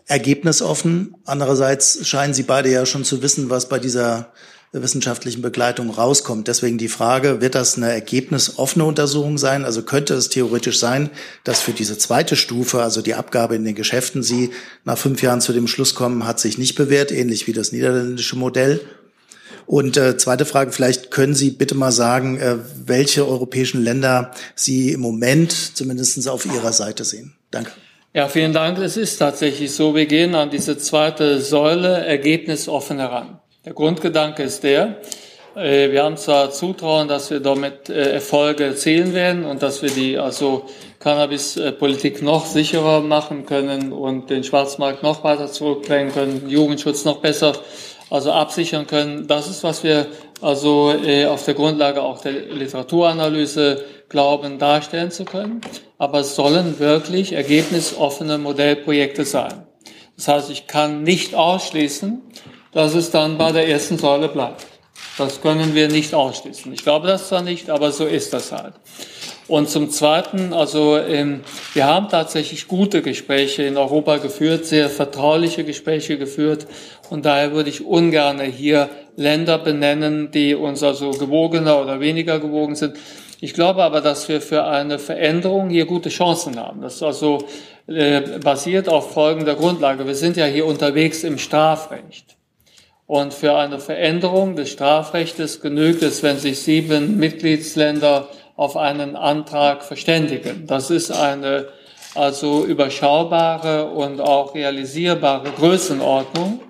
[0.06, 1.14] ergebnisoffen.
[1.24, 4.32] Andererseits scheinen Sie beide ja schon zu wissen, was bei dieser
[4.72, 6.46] wissenschaftlichen Begleitung rauskommt.
[6.46, 9.64] Deswegen die Frage, wird das eine ergebnisoffene Untersuchung sein?
[9.64, 11.10] Also könnte es theoretisch sein,
[11.42, 14.50] dass für diese zweite Stufe, also die Abgabe in den Geschäften, Sie
[14.84, 18.36] nach fünf Jahren zu dem Schluss kommen, hat sich nicht bewährt, ähnlich wie das niederländische
[18.36, 18.80] Modell?
[19.66, 24.92] Und äh, zweite Frage, vielleicht können Sie bitte mal sagen, äh, welche europäischen Länder Sie
[24.92, 27.34] im Moment zumindest auf Ihrer Seite sehen.
[27.50, 27.72] Danke.
[28.12, 28.78] Ja, vielen Dank.
[28.78, 33.39] Es ist tatsächlich so, wir gehen an diese zweite Säule ergebnisoffen heran.
[33.70, 34.96] Der Grundgedanke ist der,
[35.54, 39.90] äh, wir haben zwar Zutrauen, dass wir damit äh, Erfolge erzielen werden und dass wir
[39.90, 40.64] die also
[40.98, 47.52] Cannabispolitik noch sicherer machen können und den Schwarzmarkt noch weiter zurückbringen können, Jugendschutz noch besser
[48.10, 49.28] also absichern können.
[49.28, 50.08] Das ist, was wir
[50.40, 55.60] also äh, auf der Grundlage auch der Literaturanalyse glauben darstellen zu können.
[55.96, 59.64] Aber es sollen wirklich ergebnisoffene Modellprojekte sein.
[60.16, 62.20] Das heißt, ich kann nicht ausschließen,
[62.72, 64.66] dass es dann bei der ersten Säule bleibt.
[65.18, 66.72] Das können wir nicht ausschließen.
[66.72, 68.74] Ich glaube das zwar nicht, aber so ist das halt.
[69.48, 71.40] Und zum Zweiten, also ähm,
[71.74, 76.68] wir haben tatsächlich gute Gespräche in Europa geführt, sehr vertrauliche Gespräche geführt.
[77.10, 82.76] Und daher würde ich ungern hier Länder benennen, die uns also gewogener oder weniger gewogen
[82.76, 82.96] sind.
[83.40, 86.80] Ich glaube aber, dass wir für eine Veränderung hier gute Chancen haben.
[86.82, 87.44] Das ist also
[87.88, 90.06] äh, basiert auf folgender Grundlage.
[90.06, 92.36] Wir sind ja hier unterwegs im Strafrecht.
[93.10, 99.82] Und für eine Veränderung des Strafrechts genügt es, wenn sich sieben Mitgliedsländer auf einen Antrag
[99.82, 100.64] verständigen.
[100.68, 101.66] Das ist eine
[102.14, 106.60] also überschaubare und auch realisierbare Größenordnung,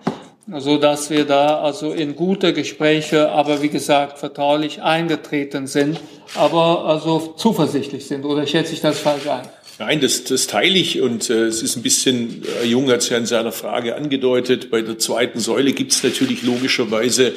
[0.57, 6.01] so dass wir da also in gute Gespräche, aber wie gesagt vertraulich eingetreten sind,
[6.37, 8.25] aber also zuversichtlich sind.
[8.25, 9.47] Oder schätze ich das falsch ein?
[9.81, 13.09] Nein, das, das teile ich und äh, es ist ein bisschen, Herr Jung hat es
[13.09, 17.33] ja in seiner Frage angedeutet, bei der zweiten Säule gibt es natürlich logischerweise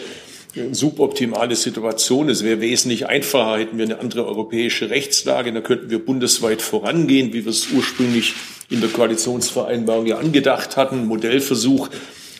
[0.73, 2.27] suboptimale Situation.
[2.27, 5.53] Es wäre wesentlich einfacher, hätten wir eine andere europäische Rechtslage.
[5.53, 8.33] Da könnten wir bundesweit vorangehen, wie wir es ursprünglich
[8.69, 11.05] in der Koalitionsvereinbarung ja angedacht hatten.
[11.05, 11.87] Modellversuch,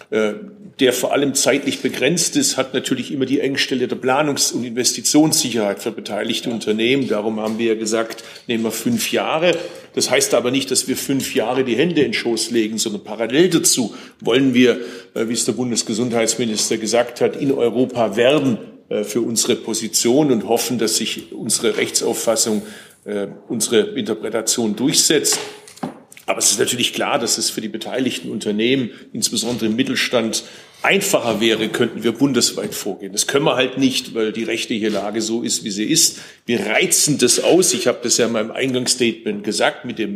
[0.09, 0.33] äh,
[0.79, 5.81] der vor allem zeitlich begrenzt ist, hat natürlich immer die Engstelle der Planungs- und Investitionssicherheit
[5.83, 7.07] für beteiligte Unternehmen.
[7.07, 9.55] Darum haben wir ja gesagt, nehmen wir fünf Jahre.
[9.93, 13.03] Das heißt aber nicht, dass wir fünf Jahre die Hände in den Schoß legen, sondern
[13.03, 14.79] parallel dazu wollen wir,
[15.13, 18.57] äh, wie es der Bundesgesundheitsminister gesagt hat, in Europa werben
[18.89, 22.63] äh, für unsere Position und hoffen, dass sich unsere Rechtsauffassung,
[23.05, 25.37] äh, unsere Interpretation durchsetzt.
[26.25, 30.43] Aber es ist natürlich klar, dass es für die beteiligten Unternehmen, insbesondere im Mittelstand,
[30.81, 33.13] einfacher wäre, könnten wir bundesweit vorgehen.
[33.13, 36.19] Das können wir halt nicht, weil die rechtliche Lage so ist, wie sie ist.
[36.45, 37.73] Wir reizen das aus.
[37.73, 40.13] Ich habe das ja in meinem Eingangsstatement gesagt mit dem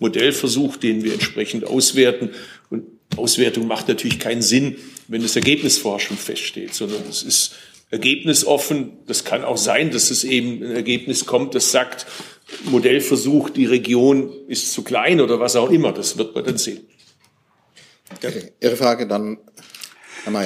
[0.00, 2.30] Modellversuch, den wir entsprechend auswerten.
[2.68, 2.84] Und
[3.16, 7.54] Auswertung macht natürlich keinen Sinn, wenn das Ergebnis vorher schon feststeht, sondern es ist
[7.90, 8.92] ergebnisoffen.
[9.06, 12.06] Das kann auch sein, dass es eben ein Ergebnis kommt, das sagt,
[12.64, 15.92] Modellversuch, die Region ist zu klein oder was auch immer.
[15.92, 16.80] Das wird man dann sehen.
[18.16, 18.52] Okay.
[18.60, 19.38] Ihre Frage dann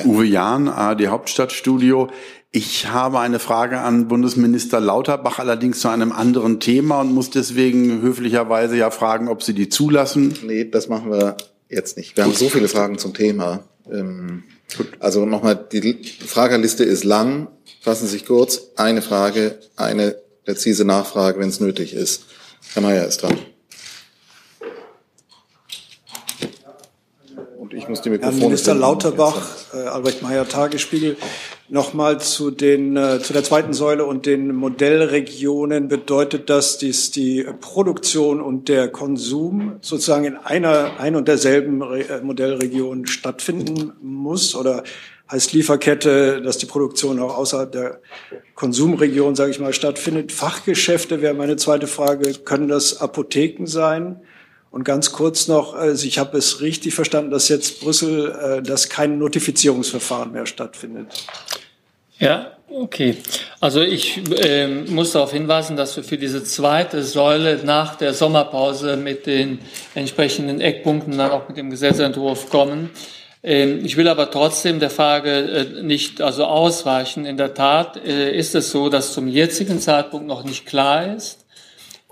[0.05, 2.09] Uwe Jahn, ARD Hauptstadtstudio.
[2.51, 8.03] Ich habe eine Frage an Bundesminister Lauterbach, allerdings zu einem anderen Thema und muss deswegen
[8.03, 10.35] höflicherweise ja fragen, ob Sie die zulassen.
[10.45, 11.37] Nee, das machen wir
[11.69, 12.17] jetzt nicht.
[12.17, 13.65] Wir haben so viele Fragen zum Thema.
[13.91, 14.45] Ähm,
[15.01, 17.49] also nochmal, die Fragerliste ist lang.
[17.81, 18.69] Fassen Sie sich kurz.
[18.77, 22.25] Eine Frage, eine präzise Nachfrage, wenn es nötig ist.
[22.75, 23.39] Herr Mayer ist dran.
[27.83, 31.17] ich muss die Mikrofone Herr Minister Lauterbach, äh, Albrecht Meyer, Tagesspiegel,
[31.69, 37.47] nochmal zu den äh, zu der zweiten Säule und den Modellregionen bedeutet das, dass die
[37.61, 44.85] Produktion und der Konsum sozusagen in einer ein und derselben äh, Modellregion stattfinden muss oder
[45.33, 48.01] heißt Lieferkette, dass die Produktion auch außerhalb der
[48.55, 50.31] Konsumregion, sage ich mal, stattfindet.
[50.31, 52.35] Fachgeschäfte wäre meine zweite Frage.
[52.45, 54.21] Können das Apotheken sein?
[54.71, 58.89] Und ganz kurz noch, also ich habe es richtig verstanden, dass jetzt Brüssel, äh, dass
[58.89, 61.09] kein Notifizierungsverfahren mehr stattfindet.
[62.19, 63.17] Ja, okay.
[63.61, 68.97] Also ich äh, muss darauf hinweisen, dass wir für diese zweite Säule nach der Sommerpause
[68.97, 69.59] mit den
[69.95, 72.91] entsprechenden Eckpunkten dann auch mit dem Gesetzentwurf kommen.
[73.43, 77.27] Ähm, ich will aber trotzdem der Frage äh, nicht also ausweichen.
[77.27, 81.45] In der Tat äh, ist es so, dass zum jetzigen Zeitpunkt noch nicht klar ist,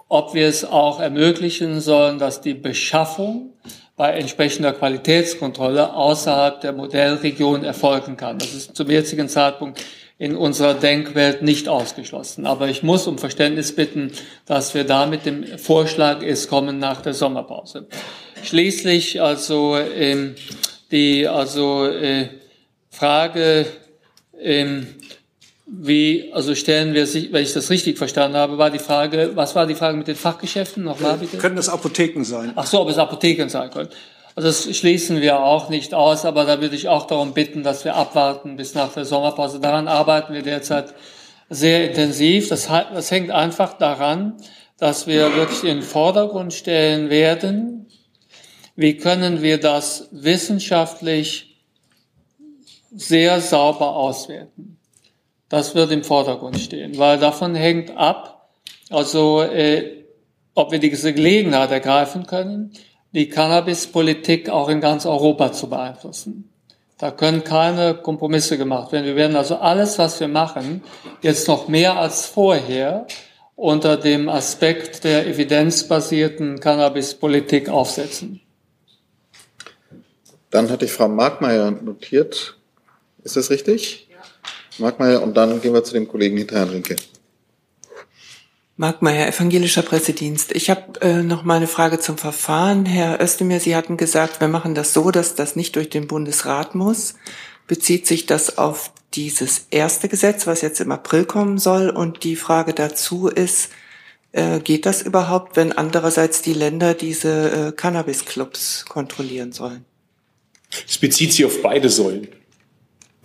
[0.09, 3.53] ob wir es auch ermöglichen sollen, dass die Beschaffung
[3.97, 8.39] bei entsprechender Qualitätskontrolle außerhalb der Modellregion erfolgen kann.
[8.39, 9.85] Das ist zum jetzigen Zeitpunkt
[10.19, 12.47] in unserer Denkwelt nicht ausgeschlossen.
[12.47, 14.11] Aber ich muss um Verständnis bitten,
[14.47, 17.87] dass wir da mit dem Vorschlag ist kommen nach der Sommerpause.
[18.43, 20.35] Schließlich also ähm,
[20.91, 22.29] die also äh,
[22.91, 23.67] Frage
[24.41, 24.87] ähm,
[25.73, 29.55] wie, also stellen wir sich, wenn ich das richtig verstanden habe, war die Frage, was
[29.55, 31.39] war die Frage mit den Fachgeschäften nochmal bitte?
[31.39, 32.53] Können das Apotheken sein?
[32.57, 33.89] Ach so, ob es Apotheken sein können.
[34.35, 37.85] Also das schließen wir auch nicht aus, aber da würde ich auch darum bitten, dass
[37.85, 39.61] wir abwarten bis nach der Sommerpause.
[39.61, 40.93] Daran arbeiten wir derzeit
[41.49, 42.49] sehr intensiv.
[42.49, 44.35] Das, das hängt einfach daran,
[44.79, 47.87] dass wir wirklich in den Vordergrund stellen werden,
[48.81, 51.55] wie können wir das wissenschaftlich
[52.91, 54.79] sehr sauber auswerten.
[55.51, 58.49] Das wird im Vordergrund stehen, weil davon hängt ab,
[58.89, 60.05] also äh,
[60.55, 62.73] ob wir diese Gelegenheit ergreifen können,
[63.13, 66.51] die Cannabispolitik auch in ganz Europa zu beeinflussen.
[66.97, 69.05] Da können keine Kompromisse gemacht werden.
[69.05, 70.83] Wir werden also alles, was wir machen,
[71.21, 73.07] jetzt noch mehr als vorher
[73.57, 78.41] unter dem Aspekt der evidenzbasierten Cannabispolitik aufsetzen.
[80.51, 82.59] Dann hatte ich Frau Markmeier notiert.
[83.23, 84.09] Ist das richtig?
[84.11, 84.19] Ja.
[84.79, 86.97] Markmeier, und dann gehen wir zu dem Kollegen hinter Herrn Rinke.
[88.77, 90.53] Markmeier, evangelischer Pressedienst.
[90.53, 92.87] Ich habe äh, noch mal eine Frage zum Verfahren.
[92.87, 96.75] Herr Özdemir, Sie hatten gesagt, wir machen das so, dass das nicht durch den Bundesrat
[96.75, 97.15] muss.
[97.67, 101.91] Bezieht sich das auf dieses erste Gesetz, was jetzt im April kommen soll?
[101.91, 103.69] Und die Frage dazu ist,
[104.33, 109.85] äh, geht das überhaupt, wenn andererseits die Länder diese äh, Cannabis-Clubs kontrollieren sollen?
[110.87, 112.29] Es bezieht sich auf beide Säulen.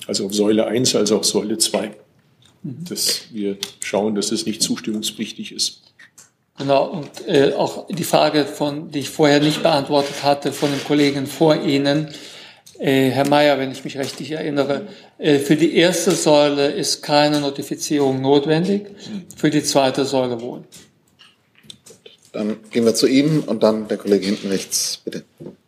[0.07, 1.95] Also auf Säule 1 als auch Säule 2
[2.65, 5.81] dass wir schauen, dass es nicht zustimmungspflichtig ist.
[6.57, 10.83] Genau, und äh, auch die Frage, von, die ich vorher nicht beantwortet hatte, von den
[10.83, 12.07] Kollegen vor Ihnen,
[12.79, 14.87] äh, Herr Mayer, wenn ich mich richtig erinnere,
[15.17, 18.87] äh, für die erste Säule ist keine Notifizierung notwendig,
[19.35, 20.63] für die zweite Säule wohl.
[22.31, 25.23] Dann gehen wir zu Ihnen und dann der Kollege hinten rechts, bitte.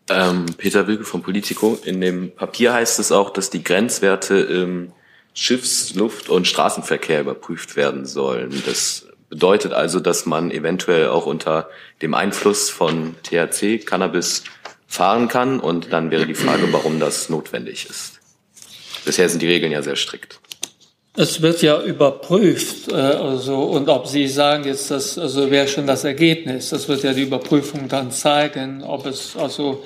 [0.10, 1.78] Ähm, Peter Wilke vom Politico.
[1.84, 4.94] In dem Papier heißt es auch, dass die Grenzwerte im
[5.34, 8.64] Schiffs-, Luft- und Straßenverkehr überprüft werden sollen.
[8.66, 11.70] Das bedeutet also, dass man eventuell auch unter
[12.02, 14.44] dem Einfluss von THC, Cannabis
[14.88, 15.60] fahren kann.
[15.60, 18.20] Und dann wäre die Frage, warum das notwendig ist.
[19.06, 20.40] Bisher sind die Regeln ja sehr strikt.
[21.20, 25.88] Es wird ja überprüft, äh, also, und ob Sie sagen jetzt, das also wäre schon
[25.88, 29.84] das Ergebnis, das wird ja die Überprüfung dann zeigen, ob es also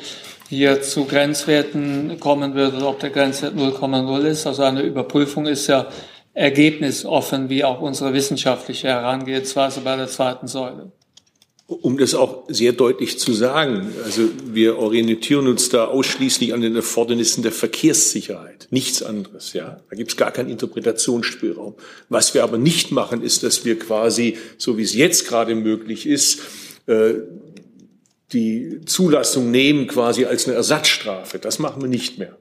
[0.49, 4.45] hier zu Grenzwerten kommen würde oder ob der Grenzwert 0,0 ist.
[4.45, 5.87] Also eine Überprüfung ist ja
[6.33, 10.91] ergebnisoffen, wie auch unsere wissenschaftliche Herangehensweise bei der zweiten Säule.
[11.71, 16.75] Um das auch sehr deutlich zu sagen, also wir orientieren uns da ausschließlich an den
[16.75, 19.53] Erfordernissen der Verkehrssicherheit, nichts anderes.
[19.53, 21.75] Ja, da gibt es gar keinen Interpretationsspielraum.
[22.09, 26.05] Was wir aber nicht machen, ist, dass wir quasi, so wie es jetzt gerade möglich
[26.05, 26.41] ist,
[26.87, 27.13] äh,
[28.33, 31.39] die Zulassung nehmen quasi als eine Ersatzstrafe.
[31.39, 32.37] Das machen wir nicht mehr.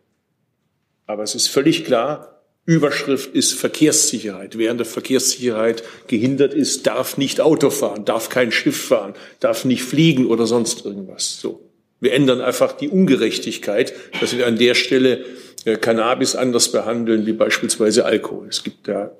[1.07, 4.57] Aber es ist völlig klar, Überschrift ist Verkehrssicherheit.
[4.59, 9.65] Wer an der Verkehrssicherheit gehindert ist, darf nicht Auto fahren, darf kein Schiff fahren, darf
[9.65, 11.41] nicht fliegen oder sonst irgendwas.
[11.41, 11.61] So.
[12.01, 15.25] Wir ändern einfach die Ungerechtigkeit, dass wir an der Stelle
[15.65, 18.49] äh, Cannabis anders behandeln wie beispielsweise Alkohol.
[18.49, 19.13] Es gibt da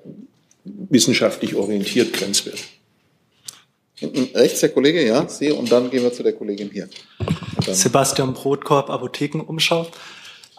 [0.63, 2.61] wissenschaftlich orientiert Grenzwerte.
[3.95, 6.89] Hinten rechts der Kollege, ja, Sie, und dann gehen wir zu der Kollegin hier.
[7.71, 9.87] Sebastian Brotkorb, Apothekenumschau.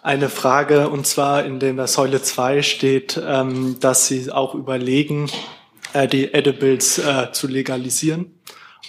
[0.04, 5.30] Eine Frage, und zwar in der Säule 2 steht, ähm, dass Sie auch überlegen,
[5.92, 8.34] äh, die Edibles äh, zu legalisieren.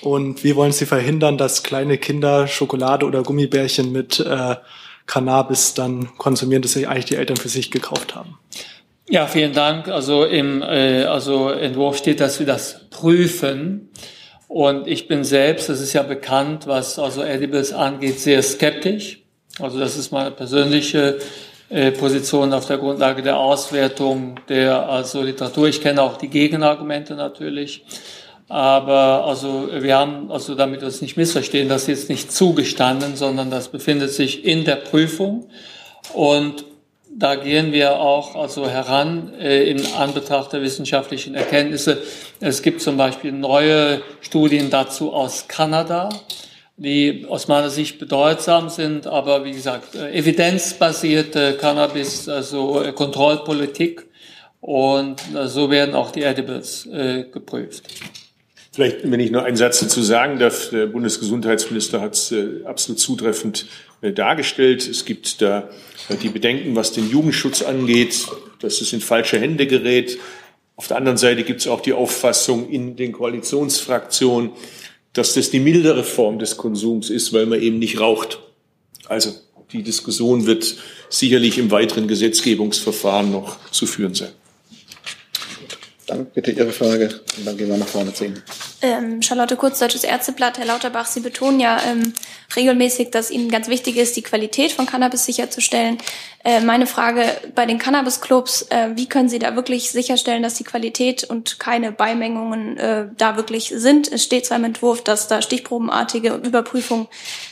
[0.02, 4.56] Und wie wollen Sie verhindern, dass kleine Kinder Schokolade oder Gummibärchen mit äh,
[5.06, 8.40] Cannabis dann konsumieren, das sich eigentlich die Eltern für sich gekauft haben?
[9.08, 9.90] Ja, vielen Dank.
[9.90, 13.92] Also im äh, also Entwurf steht, dass wir das prüfen.
[14.48, 19.23] Und ich bin selbst, das ist ja bekannt, was also Edibles angeht, sehr skeptisch.
[19.60, 21.20] Also das ist meine persönliche
[21.70, 25.68] äh, Position auf der Grundlage der Auswertung der also Literatur.
[25.68, 27.84] Ich kenne auch die Gegenargumente natürlich.
[28.50, 33.50] Aber also wir haben, also damit wir es nicht missverstehen, das jetzt nicht zugestanden, sondern
[33.50, 35.48] das befindet sich in der Prüfung.
[36.14, 36.66] Und
[37.16, 42.02] da gehen wir auch also heran äh, in Anbetracht der wissenschaftlichen Erkenntnisse.
[42.40, 46.10] Es gibt zum Beispiel neue Studien dazu aus Kanada,
[46.78, 54.06] die aus meiner Sicht bedeutsam sind, aber wie gesagt, äh, evidenzbasierte Cannabis, also äh, Kontrollpolitik
[54.60, 57.84] und äh, so werden auch die Edibles äh, geprüft.
[58.72, 63.00] Vielleicht, wenn ich nur einen Satz dazu sagen darf, der Bundesgesundheitsminister hat es äh, absolut
[63.00, 63.68] zutreffend
[64.02, 64.86] dargestellt.
[64.86, 65.70] Es gibt da
[66.22, 68.28] die Bedenken, was den Jugendschutz angeht,
[68.60, 70.18] dass es in falsche Hände gerät.
[70.76, 74.52] Auf der anderen Seite gibt es auch die Auffassung in den Koalitionsfraktionen,
[75.14, 78.40] dass das die mildere Form des Konsums ist, weil man eben nicht raucht.
[79.06, 79.32] Also
[79.72, 80.76] die Diskussion wird
[81.10, 84.32] sicherlich im weiteren Gesetzgebungsverfahren noch zu führen sein.
[86.14, 88.44] Dann bitte Ihre Frage und dann gehen wir nach vorne zu Ihnen.
[88.84, 90.60] Ähm, Charlotte Kurz, Deutsches Ärzteblatt.
[90.60, 92.14] Herr Lauterbach, Sie betonen ja ähm,
[92.56, 95.98] regelmäßig, dass Ihnen ganz wichtig ist, die Qualität von Cannabis sicherzustellen.
[96.44, 100.64] Äh, meine Frage bei den Cannabis-Clubs, äh, wie können Sie da wirklich sicherstellen, dass die
[100.64, 104.12] Qualität und keine Beimengungen äh, da wirklich sind?
[104.12, 107.08] Es steht zwar im Entwurf, dass da stichprobenartige Überprüfungen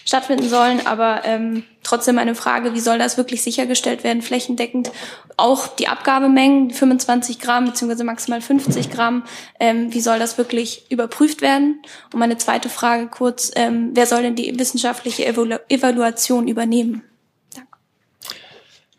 [0.06, 4.92] stattfinden sollen, aber ähm, trotzdem eine Frage, wie soll das wirklich sichergestellt werden, flächendeckend?
[5.38, 9.24] Auch die Abgabemengen, 25 Gramm beziehungsweise maximal 50 Gramm,
[9.60, 11.82] ähm, wie soll das wirklich überprüft werden?
[12.14, 17.04] Und meine zweite Frage kurz, ähm, wer soll denn die wissenschaftliche Evalu Evaluation übernehmen?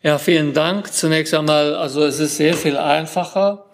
[0.01, 0.91] Ja, vielen Dank.
[0.91, 3.65] Zunächst einmal, also es ist sehr viel einfacher,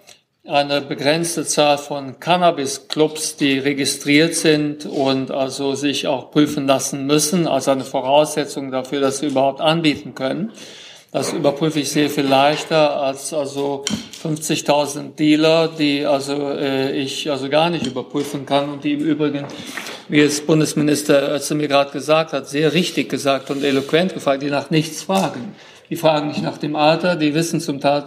[0.49, 7.47] eine begrenzte Zahl von Cannabis-Clubs, die registriert sind und also sich auch prüfen lassen müssen,
[7.47, 10.51] als eine Voraussetzung dafür, dass sie überhaupt anbieten können.
[11.11, 13.83] Das überprüfe ich sehr viel leichter als also
[14.23, 19.45] 50.000 Dealer, die also äh, ich also gar nicht überprüfen kann und die im Übrigen,
[20.07, 24.69] wie es Bundesminister Özdemir gerade gesagt hat, sehr richtig gesagt und eloquent gefragt, die nach
[24.69, 25.55] nichts fragen.
[25.89, 28.03] Die fragen nicht nach dem Alter, die wissen zum Teil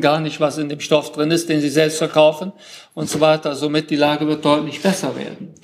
[0.00, 2.52] gar nicht, was in dem Stoff drin ist, den sie selbst verkaufen
[2.94, 3.54] und so weiter.
[3.54, 5.54] Somit die Lage wird deutlich besser werden.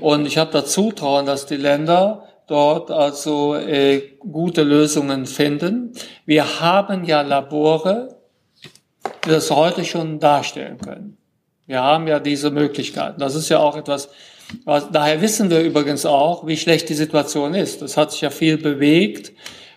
[0.00, 5.92] Und ich habe da Zutrauen, dass die Länder dort also äh, gute Lösungen finden.
[6.26, 8.16] Wir haben ja Labore,
[9.24, 11.16] die das heute schon darstellen können.
[11.66, 13.18] Wir haben ja diese Möglichkeiten.
[13.18, 14.10] Das ist ja auch etwas,
[14.66, 17.80] was, daher wissen wir übrigens auch, wie schlecht die Situation ist.
[17.80, 19.32] Es hat sich ja viel bewegt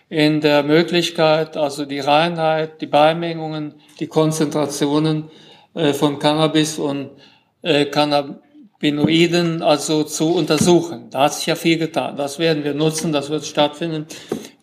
[0.08, 5.30] in der Möglichkeit, also die Reinheit, die Beimengungen, die Konzentrationen
[5.74, 7.10] äh, von Cannabis und
[7.62, 11.10] äh, Cannabinoiden also zu untersuchen.
[11.10, 12.16] Da hat sich ja viel getan.
[12.16, 14.06] Das werden wir nutzen, das wird stattfinden.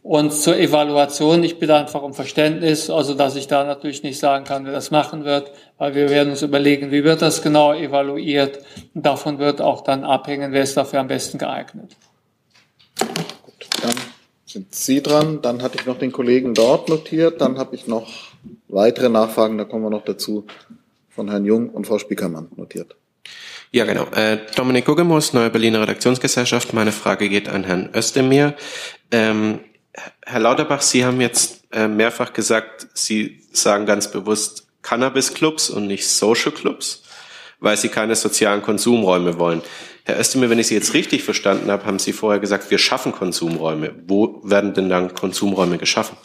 [0.01, 4.45] Und zur Evaluation, ich bitte einfach um Verständnis, also dass ich da natürlich nicht sagen
[4.45, 8.59] kann, wer das machen wird, weil wir werden uns überlegen, wie wird das genau evaluiert.
[8.93, 11.95] Davon wird auch dann abhängen, wer ist dafür am besten geeignet.
[14.55, 15.41] Sind Sie dran.
[15.41, 17.41] Dann hatte ich noch den Kollegen dort notiert.
[17.41, 18.07] Dann habe ich noch
[18.69, 20.47] weitere Nachfragen, da kommen wir noch dazu,
[21.09, 22.95] von Herrn Jung und Frau Spiekermann notiert.
[23.71, 24.05] Ja, genau.
[24.15, 26.71] Äh, Dominik Guggemus, Neue Berliner Redaktionsgesellschaft.
[26.71, 28.55] Meine Frage geht an Herrn Özdemir.
[29.11, 29.59] Ähm,
[30.25, 36.07] Herr Lauterbach, Sie haben jetzt äh, mehrfach gesagt, Sie sagen ganz bewusst Cannabis-Clubs und nicht
[36.07, 37.03] Social-Clubs,
[37.59, 39.61] weil Sie keine sozialen Konsumräume wollen.
[40.07, 43.11] Herr Özdemir, wenn ich Sie jetzt richtig verstanden habe, haben Sie vorher gesagt, wir schaffen
[43.11, 43.95] Konsumräume.
[44.05, 46.15] Wo werden denn dann Konsumräume geschaffen?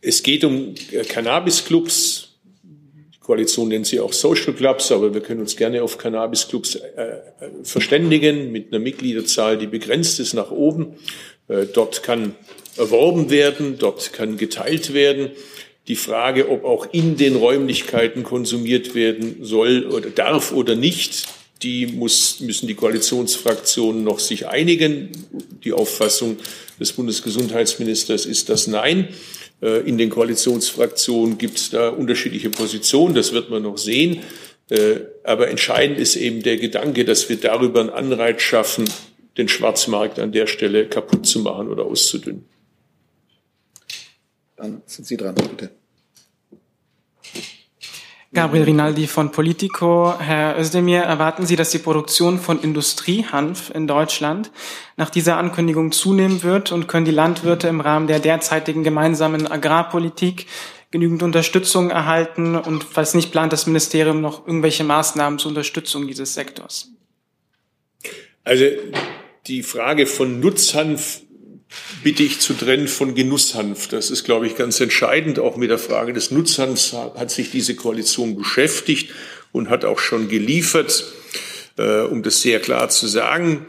[0.00, 2.30] Es geht um äh, Cannabis-Clubs.
[3.14, 6.80] Die Koalition nennt sie auch Social Clubs, aber wir können uns gerne auf Cannabis-Clubs äh,
[6.80, 7.20] äh,
[7.62, 10.96] verständigen mit einer Mitgliederzahl, die begrenzt ist nach oben.
[11.46, 12.34] Äh, dort kann
[12.76, 15.30] erworben werden, dort kann geteilt werden.
[15.86, 21.28] Die Frage, ob auch in den Räumlichkeiten konsumiert werden soll oder darf oder nicht,
[21.64, 25.10] die muss, müssen die Koalitionsfraktionen noch sich einigen.
[25.64, 26.36] Die Auffassung
[26.78, 29.08] des Bundesgesundheitsministers ist das Nein.
[29.62, 33.14] Äh, in den Koalitionsfraktionen gibt es da unterschiedliche Positionen.
[33.14, 34.20] Das wird man noch sehen.
[34.68, 38.84] Äh, aber entscheidend ist eben der Gedanke, dass wir darüber einen Anreiz schaffen,
[39.38, 42.44] den Schwarzmarkt an der Stelle kaputt zu machen oder auszudünnen.
[44.56, 45.70] Dann sind Sie dran, bitte.
[48.34, 50.18] Gabriel Rinaldi von Politico.
[50.18, 54.50] Herr Özdemir, erwarten Sie, dass die Produktion von Industriehanf in Deutschland
[54.96, 60.46] nach dieser Ankündigung zunehmen wird und können die Landwirte im Rahmen der derzeitigen gemeinsamen Agrarpolitik
[60.90, 66.34] genügend Unterstützung erhalten und falls nicht plant das Ministerium noch irgendwelche Maßnahmen zur Unterstützung dieses
[66.34, 66.90] Sektors?
[68.42, 68.64] Also
[69.46, 71.22] die Frage von Nutzhanf
[72.02, 73.88] bitte ich zu trennen von Genusshanf.
[73.88, 75.38] Das ist, glaube ich, ganz entscheidend.
[75.38, 79.10] Auch mit der Frage des Nutzhanfs hat sich diese Koalition beschäftigt
[79.52, 81.04] und hat auch schon geliefert,
[81.78, 83.66] äh, um das sehr klar zu sagen.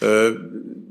[0.00, 0.32] Äh,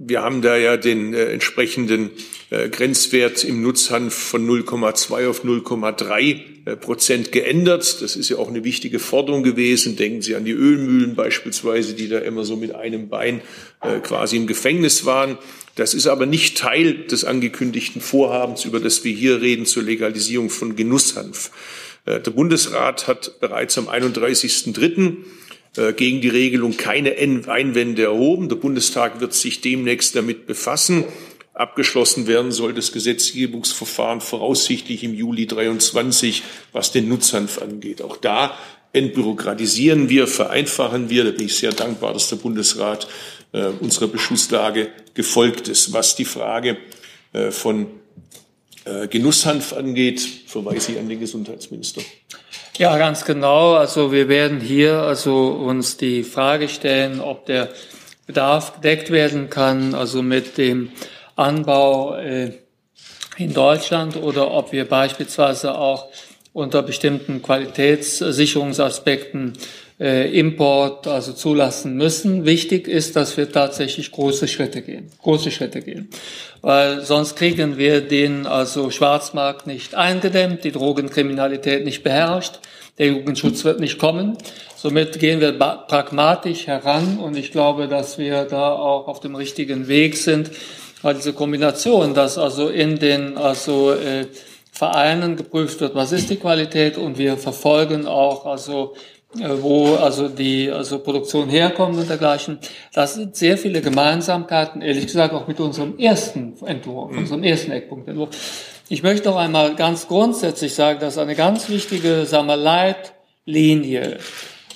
[0.08, 2.12] wir haben da ja den äh, entsprechenden
[2.51, 8.01] äh, Grenzwert im Nutzhanf von 0,2 auf 0,3 äh, Prozent geändert.
[8.01, 9.95] Das ist ja auch eine wichtige Forderung gewesen.
[9.95, 13.41] Denken Sie an die Ölmühlen beispielsweise, die da immer so mit einem Bein
[13.82, 15.38] äh, quasi im Gefängnis waren.
[15.76, 20.49] Das ist aber nicht Teil des angekündigten Vorhabens, über das wir hier reden, zur Legalisierung
[20.49, 21.51] von Genusshanf.
[22.06, 25.18] Der Bundesrat hat bereits am 31.03
[25.97, 28.47] gegen die Regelung keine Einwände erhoben.
[28.47, 31.03] Der Bundestag wird sich demnächst damit befassen.
[31.55, 38.01] Abgeschlossen werden soll das Gesetzgebungsverfahren voraussichtlich im Juli 23, was den Nutzhanf angeht.
[38.01, 38.57] Auch da
[38.91, 41.23] entbürokratisieren wir, vereinfachen wir.
[41.23, 43.07] Da bin ich sehr dankbar, dass der Bundesrat
[43.53, 45.93] äh, unserer Beschlusslage gefolgt ist.
[45.93, 46.78] Was die Frage
[47.32, 47.88] äh, von
[48.84, 52.01] äh, Genusshanf angeht, verweise ich an den Gesundheitsminister.
[52.78, 53.76] Ja, ganz genau.
[53.76, 57.69] Also wir werden hier also uns die Frage stellen, ob der
[58.28, 60.91] Bedarf gedeckt werden kann, also mit dem
[61.38, 62.51] Anbau äh,
[63.38, 66.09] in Deutschland oder ob wir beispielsweise auch
[66.51, 69.53] unter bestimmten Qualitätssicherungsaspekten
[70.00, 72.46] äh, Import also zulassen müssen.
[72.46, 76.10] Wichtig ist, dass wir tatsächlich große Schritte gehen, große Schritte gehen,
[76.62, 82.60] weil sonst kriegen wir den also Schwarzmarkt nicht eingedämmt, die Drogenkriminalität nicht beherrscht,
[82.98, 84.38] der Jugendschutz wird nicht kommen.
[84.76, 89.88] Somit gehen wir pragmatisch heran und ich glaube, dass wir da auch auf dem richtigen
[89.88, 90.52] Weg sind,
[91.02, 94.28] weil diese Kombination, dass also in den also äh,
[94.72, 98.93] Vereinen geprüft wird, was ist die Qualität und wir verfolgen auch also
[99.34, 102.59] wo also die also Produktion herkommt und dergleichen.
[102.93, 107.19] Das sind sehr viele Gemeinsamkeiten, ehrlich gesagt auch mit unserem ersten Entwurf, mhm.
[107.19, 108.30] unserem ersten Eckpunktentwurf.
[108.88, 114.19] Ich möchte noch einmal ganz grundsätzlich sagen, dass eine ganz wichtige sagen wir, Leitlinie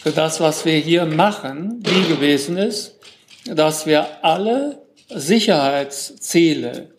[0.02, 2.98] für das, was wir hier machen, die gewesen ist,
[3.46, 6.90] dass wir alle Sicherheitsziele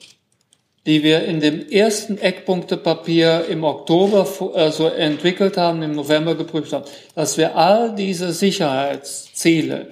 [0.86, 6.72] die wir in dem ersten Eckpunktepapier im Oktober äh, so entwickelt haben, im November geprüft
[6.72, 9.88] haben, dass wir all diese Sicherheitsziele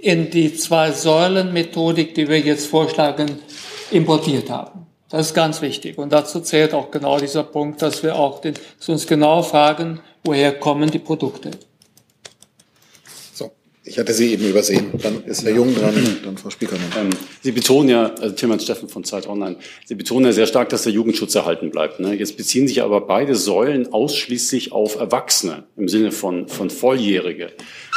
[0.00, 3.38] in die zwei Säulen Methodik, die wir jetzt vorschlagen,
[3.92, 4.86] importiert haben.
[5.08, 5.98] Das ist ganz wichtig.
[5.98, 10.00] Und dazu zählt auch genau dieser Punkt, dass wir auch den, dass uns genau fragen,
[10.24, 11.50] woher kommen die Produkte.
[13.84, 14.92] Ich hatte Sie eben übersehen.
[15.02, 15.92] Dann ist Herr Jung dran,
[16.24, 16.86] dann Frau Spiekermann.
[16.96, 17.10] Ähm,
[17.40, 20.84] Sie betonen ja, also Tilman Steffen von Zeit Online, Sie betonen ja sehr stark, dass
[20.84, 21.98] der Jugendschutz erhalten bleibt.
[21.98, 22.14] Ne?
[22.14, 27.50] Jetzt beziehen sich aber beide Säulen ausschließlich auf Erwachsene im Sinne von, von Volljährige.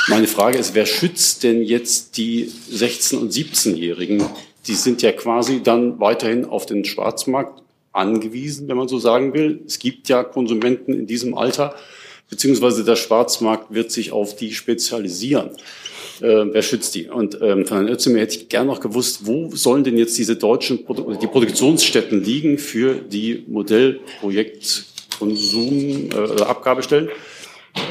[0.08, 4.24] Meine Frage ist, wer schützt denn jetzt die 16- und 17-Jährigen?
[4.66, 7.62] Die sind ja quasi dann weiterhin auf den Schwarzmarkt
[7.92, 9.62] angewiesen, wenn man so sagen will.
[9.68, 11.76] Es gibt ja Konsumenten in diesem Alter
[12.30, 15.50] beziehungsweise der Schwarzmarkt wird sich auf die spezialisieren.
[16.22, 17.10] Äh, wer schützt die?
[17.10, 20.38] Und ähm, von Herrn Özdemir hätte ich gern noch gewusst, wo sollen denn jetzt diese
[20.38, 27.10] deutschen Produ die Produktionsstätten liegen für die Modellprojektkonsum äh, Abgabestellen?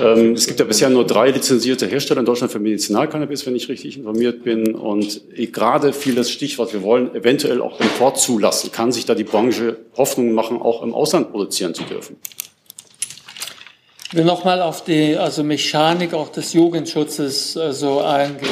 [0.00, 3.68] Ähm, es gibt ja bisher nur drei lizenzierte Hersteller in Deutschland für Medizinalcannabis, wenn ich
[3.68, 4.74] richtig informiert bin.
[4.74, 5.20] Und
[5.52, 8.72] gerade fiel das Stichwort, wir wollen eventuell auch Import zulassen.
[8.72, 12.16] Kann sich da die Branche Hoffnung machen, auch im Ausland produzieren zu dürfen?
[14.14, 18.48] Ich will nochmal auf die also Mechanik auch des Jugendschutzes äh, so eingehen.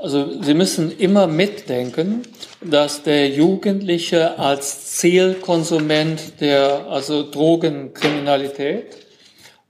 [0.00, 2.22] Also Sie müssen immer mitdenken,
[2.60, 8.96] dass der Jugendliche als Zielkonsument der also Drogenkriminalität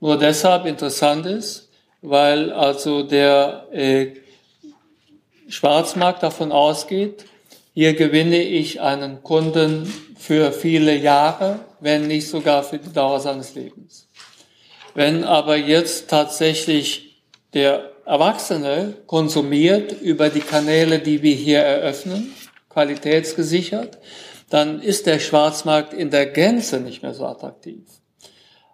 [0.01, 1.69] nur deshalb interessant ist,
[2.03, 4.11] weil also der äh,
[5.47, 7.25] Schwarzmarkt davon ausgeht,
[7.73, 13.55] hier gewinne ich einen Kunden für viele Jahre, wenn nicht sogar für die Dauer seines
[13.55, 14.10] Lebens.
[14.93, 17.21] Wenn aber jetzt tatsächlich
[17.53, 22.33] der Erwachsene konsumiert über die Kanäle, die wir hier eröffnen,
[22.69, 23.99] qualitätsgesichert,
[24.49, 27.83] dann ist der Schwarzmarkt in der Gänze nicht mehr so attraktiv.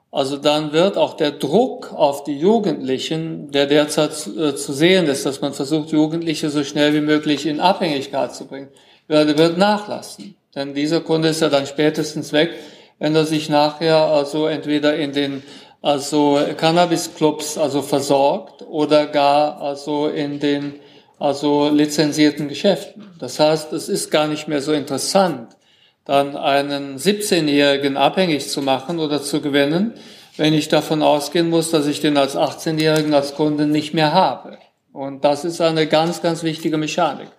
[0.10, 5.26] Also dann wird auch der Druck auf die Jugendlichen, der derzeit äh, zu sehen ist,
[5.26, 8.70] dass man versucht, Jugendliche so schnell wie möglich in Abhängigkeit zu bringen,
[9.08, 10.36] wird nachlassen.
[10.56, 12.52] Denn dieser Kunde ist ja dann spätestens weg,
[13.00, 15.44] wenn er sich nachher also entweder in den
[15.88, 20.74] also Cannabis-Clubs also versorgt oder gar also in den
[21.18, 23.08] also lizenzierten Geschäften.
[23.20, 25.56] Das heißt, es ist gar nicht mehr so interessant,
[26.04, 29.94] dann einen 17-Jährigen abhängig zu machen oder zu gewinnen,
[30.36, 34.58] wenn ich davon ausgehen muss, dass ich den als 18-Jährigen als Kunden nicht mehr habe.
[34.92, 37.30] Und das ist eine ganz, ganz wichtige Mechanik.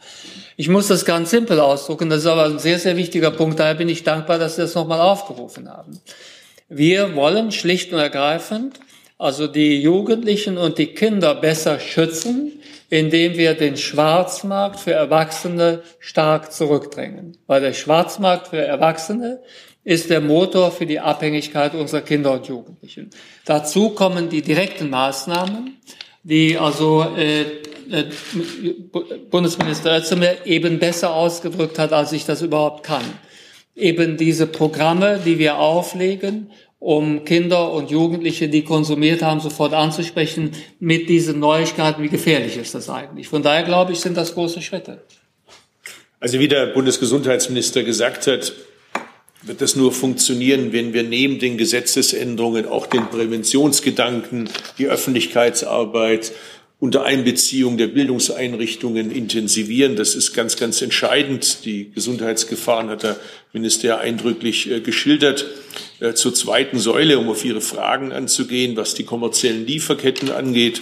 [0.57, 3.61] Ich muss das ganz simpel ausdrucken, das ist aber ein sehr, sehr wichtiger Punkt.
[3.61, 6.01] Daher bin ich dankbar, dass Sie das nochmal aufgerufen haben.
[6.69, 8.81] Wir wollen schlicht und ergreifend
[9.19, 16.53] also die Jugendlichen und die Kinder besser schützen, indem wir den Schwarzmarkt für Erwachsene stark
[16.53, 17.37] zurückdrängen.
[17.49, 19.43] Weil der Schwarzmarkt für Erwachsene
[19.83, 23.11] ist der Motor für die Abhängigkeit unserer Kinder und Jugendlichen.
[23.45, 25.77] Dazu kommen die direkten Maßnahmen,
[26.23, 27.43] die also äh,
[27.91, 28.05] äh,
[29.31, 33.05] Bundesminister Özdemir eben besser ausgedrückt hat, als ich das überhaupt kann
[33.79, 36.51] eben diese Programme, die wir auflegen,
[36.81, 42.03] um Kinder und Jugendliche, die konsumiert haben, sofort anzusprechen mit diesen Neuigkeiten.
[42.03, 43.29] Wie gefährlich ist das eigentlich?
[43.29, 45.03] Von daher glaube ich, sind das große Schritte.
[46.21, 48.53] Also wie der Bundesgesundheitsminister gesagt hat,
[49.43, 54.49] wird das nur funktionieren, wenn wir neben den Gesetzesänderungen auch den Präventionsgedanken,
[54.79, 56.33] die Öffentlichkeitsarbeit
[56.81, 59.97] unter Einbeziehung der Bildungseinrichtungen intensivieren.
[59.97, 61.65] Das ist ganz, ganz entscheidend.
[61.65, 63.17] Die Gesundheitsgefahren hat der
[63.53, 65.47] Minister eindrücklich äh, geschildert.
[65.99, 70.81] Äh, zur zweiten Säule, um auf Ihre Fragen anzugehen, was die kommerziellen Lieferketten angeht.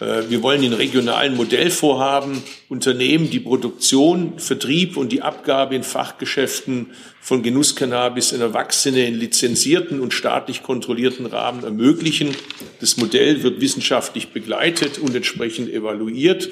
[0.00, 6.90] Äh, wir wollen in regionalen Modellvorhaben Unternehmen die Produktion, Vertrieb und die Abgabe in Fachgeschäften
[7.20, 12.34] von Genusscannabis in Erwachsene in lizenzierten und staatlich kontrollierten Rahmen ermöglichen.
[12.80, 16.50] Das Modell wird wissenschaftlich begleitet und entsprechend evaluiert.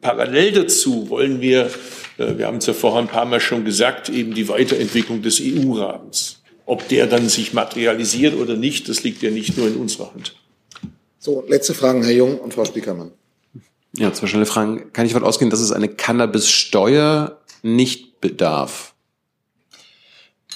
[0.00, 1.70] Parallel dazu wollen wir,
[2.18, 5.40] äh, wir haben es ja vorher ein paar Mal schon gesagt, eben die Weiterentwicklung des
[5.40, 6.42] EU-Rahmens.
[6.66, 10.34] Ob der dann sich materialisiert oder nicht, das liegt ja nicht nur in unserer Hand.
[11.22, 13.12] So, letzte Fragen, Herr Jung und Frau Spiekermann.
[13.94, 14.90] Ja, zwei schnelle Fragen.
[14.94, 18.94] Kann ich davon ausgehen, dass es eine Cannabis-Steuer nicht bedarf?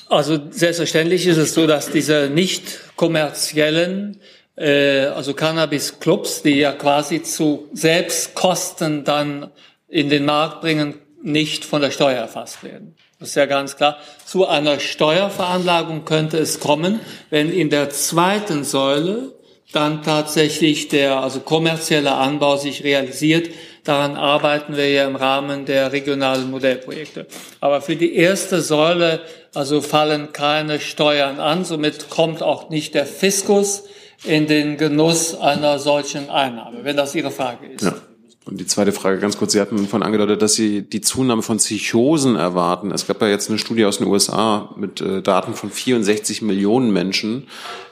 [0.09, 4.21] Also selbstverständlich ist es so, dass diese nicht kommerziellen,
[4.57, 9.51] äh, also Cannabis-Clubs, die ja quasi zu Selbstkosten dann
[9.87, 12.95] in den Markt bringen, nicht von der Steuer erfasst werden.
[13.19, 13.99] Das ist ja ganz klar.
[14.25, 19.35] Zu einer Steuerveranlagung könnte es kommen, wenn in der zweiten Säule
[19.75, 23.51] dann tatsächlich der also kommerzielle Anbau sich realisiert.
[23.85, 27.27] Daran arbeiten wir ja im Rahmen der regionalen Modellprojekte.
[27.61, 29.21] Aber für die erste Säule
[29.55, 31.65] also fallen keine Steuern an.
[31.65, 33.85] Somit kommt auch nicht der Fiskus
[34.25, 37.85] in den Genuss einer solchen Einnahme, wenn das Ihre Frage ist.
[37.85, 37.95] Ja.
[38.47, 39.53] Und die zweite Frage ganz kurz.
[39.53, 42.91] Sie hatten von angedeutet, dass Sie die Zunahme von Psychosen erwarten.
[42.91, 46.93] Es gab ja jetzt eine Studie aus den USA mit äh, Daten von 64 Millionen
[46.93, 47.47] Menschen,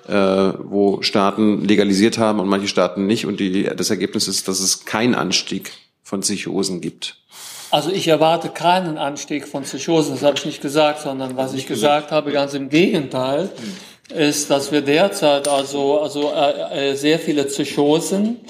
[0.09, 3.27] äh, wo Staaten legalisiert haben und manche Staaten nicht.
[3.27, 5.73] Und die, das Ergebnis ist, dass es keinen Anstieg
[6.03, 7.17] von Psychosen gibt.
[7.71, 11.67] Also ich erwarte keinen Anstieg von Psychosen, das habe ich nicht gesagt, sondern was ich
[11.67, 13.51] gesagt habe, ganz im Gegenteil,
[14.15, 18.41] ist, dass wir derzeit also, also äh, äh sehr viele Psychosen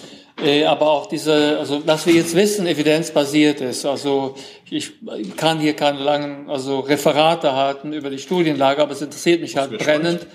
[0.42, 3.84] äh, aber auch diese, also was wir jetzt wissen, evidenzbasiert ist.
[3.84, 4.34] Also
[4.70, 4.92] ich
[5.36, 9.76] kann hier keine langen also Referate halten über die Studienlage, aber es interessiert mich halt
[9.78, 10.26] brennend.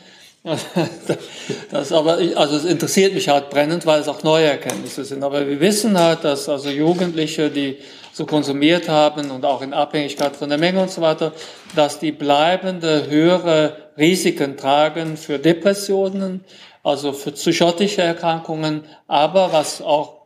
[1.71, 5.23] Das aber, also es interessiert mich halt brennend, weil es auch neue Erkenntnisse sind.
[5.23, 7.77] Aber wir wissen halt, dass also Jugendliche, die
[8.11, 11.33] so konsumiert haben und auch in Abhängigkeit von der Menge und so weiter,
[11.75, 16.43] dass die bleibende höhere Risiken tragen für Depressionen,
[16.83, 20.17] also für psychotische Erkrankungen, aber was auch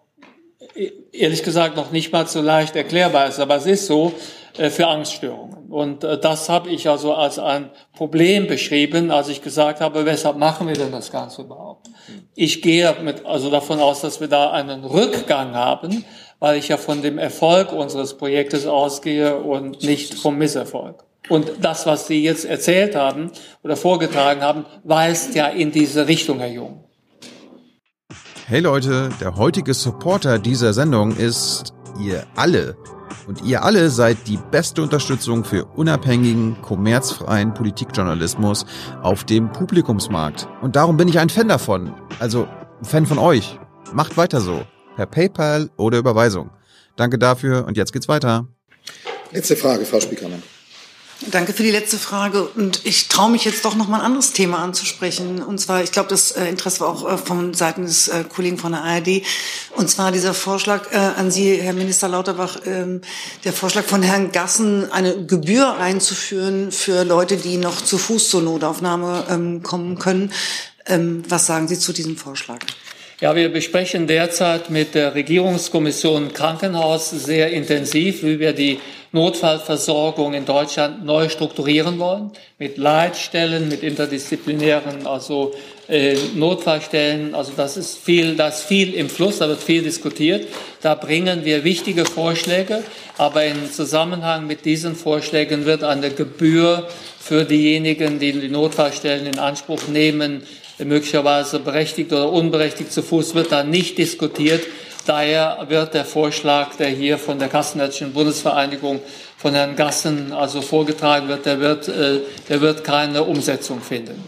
[1.12, 4.14] ehrlich gesagt noch nicht mal so leicht erklärbar ist, aber es ist so,
[4.54, 5.72] für Angststörungen.
[5.72, 10.38] Und äh, das habe ich also als ein Problem beschrieben, als ich gesagt habe, weshalb
[10.38, 11.88] machen wir denn das Ganze überhaupt?
[12.36, 16.04] Ich gehe mit, also davon aus, dass wir da einen Rückgang haben,
[16.40, 21.04] weil ich ja von dem Erfolg unseres Projektes ausgehe und nicht vom Misserfolg.
[21.30, 23.32] Und das, was Sie jetzt erzählt haben
[23.64, 26.84] oder vorgetragen haben, weist ja in diese Richtung, Herr Jung.
[28.48, 31.74] Hey Leute, der heutige Supporter dieser Sendung ist
[32.04, 32.76] ihr alle.
[33.28, 38.66] Und ihr alle seid die beste Unterstützung für unabhängigen, kommerzfreien Politikjournalismus
[39.02, 40.48] auf dem Publikumsmarkt.
[40.62, 41.94] Und darum bin ich ein Fan davon.
[42.20, 42.48] Also
[42.80, 43.60] ein Fan von euch.
[43.94, 44.62] Macht weiter so.
[44.96, 46.50] Per PayPal oder Überweisung.
[46.96, 48.48] Danke dafür und jetzt geht's weiter.
[49.32, 50.44] Letzte Frage, Frau Spiekermann.
[51.30, 52.44] Danke für die letzte Frage.
[52.44, 55.44] Und ich traue mich jetzt doch noch mal ein anderes Thema anzusprechen.
[55.44, 58.58] Und zwar, ich glaube, das äh, Interesse war auch äh, von Seiten des äh, Kollegen
[58.58, 59.22] von der ARD.
[59.76, 63.02] Und zwar dieser Vorschlag an Sie, Herr Minister Lauterbach, ähm,
[63.44, 68.42] der Vorschlag von Herrn Gassen, eine Gebühr einzuführen für Leute, die noch zu Fuß zur
[68.42, 70.32] Notaufnahme ähm, kommen können.
[70.88, 72.60] Ähm, was sagen Sie zu diesem Vorschlag?
[73.22, 78.80] Ja, wir besprechen derzeit mit der Regierungskommission Krankenhaus sehr intensiv, wie wir die
[79.14, 85.54] Notfallversorgung in Deutschland neu strukturieren wollen, mit Leitstellen, mit interdisziplinären, also
[85.90, 87.36] äh, Notfallstellen.
[87.36, 90.48] Also das ist viel, das viel im Fluss, da wird viel diskutiert.
[90.82, 92.84] Da bringen wir wichtige Vorschläge,
[93.18, 96.88] aber im Zusammenhang mit diesen Vorschlägen wird eine Gebühr
[97.20, 100.44] für diejenigen, die die Notfallstellen in Anspruch nehmen,
[100.80, 104.64] möglicherweise berechtigt oder unberechtigt zu Fuß, wird da nicht diskutiert.
[105.06, 109.00] Daher wird der Vorschlag, der hier von der Kassenärztlichen Bundesvereinigung
[109.38, 114.24] von Herrn Gassen also vorgetragen wird, der wird, äh, der wird keine Umsetzung finden.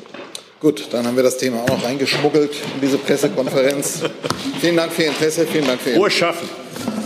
[0.60, 4.02] Gut, dann haben wir das Thema auch noch reingeschmuggelt in diese Pressekonferenz.
[4.62, 5.98] vielen Dank für Ihr Interesse, vielen Dank für Ihr.
[5.98, 6.50] Ruhe schaffen.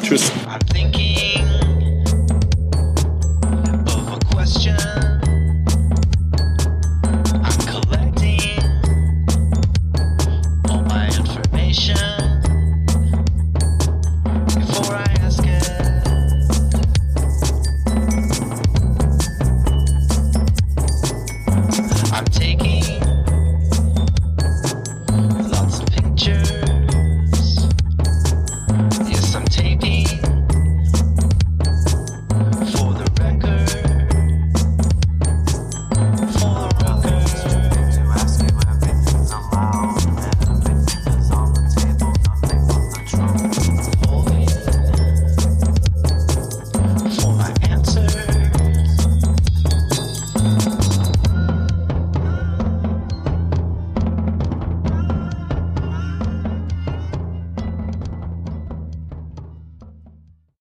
[0.03, 0.31] Tschüss.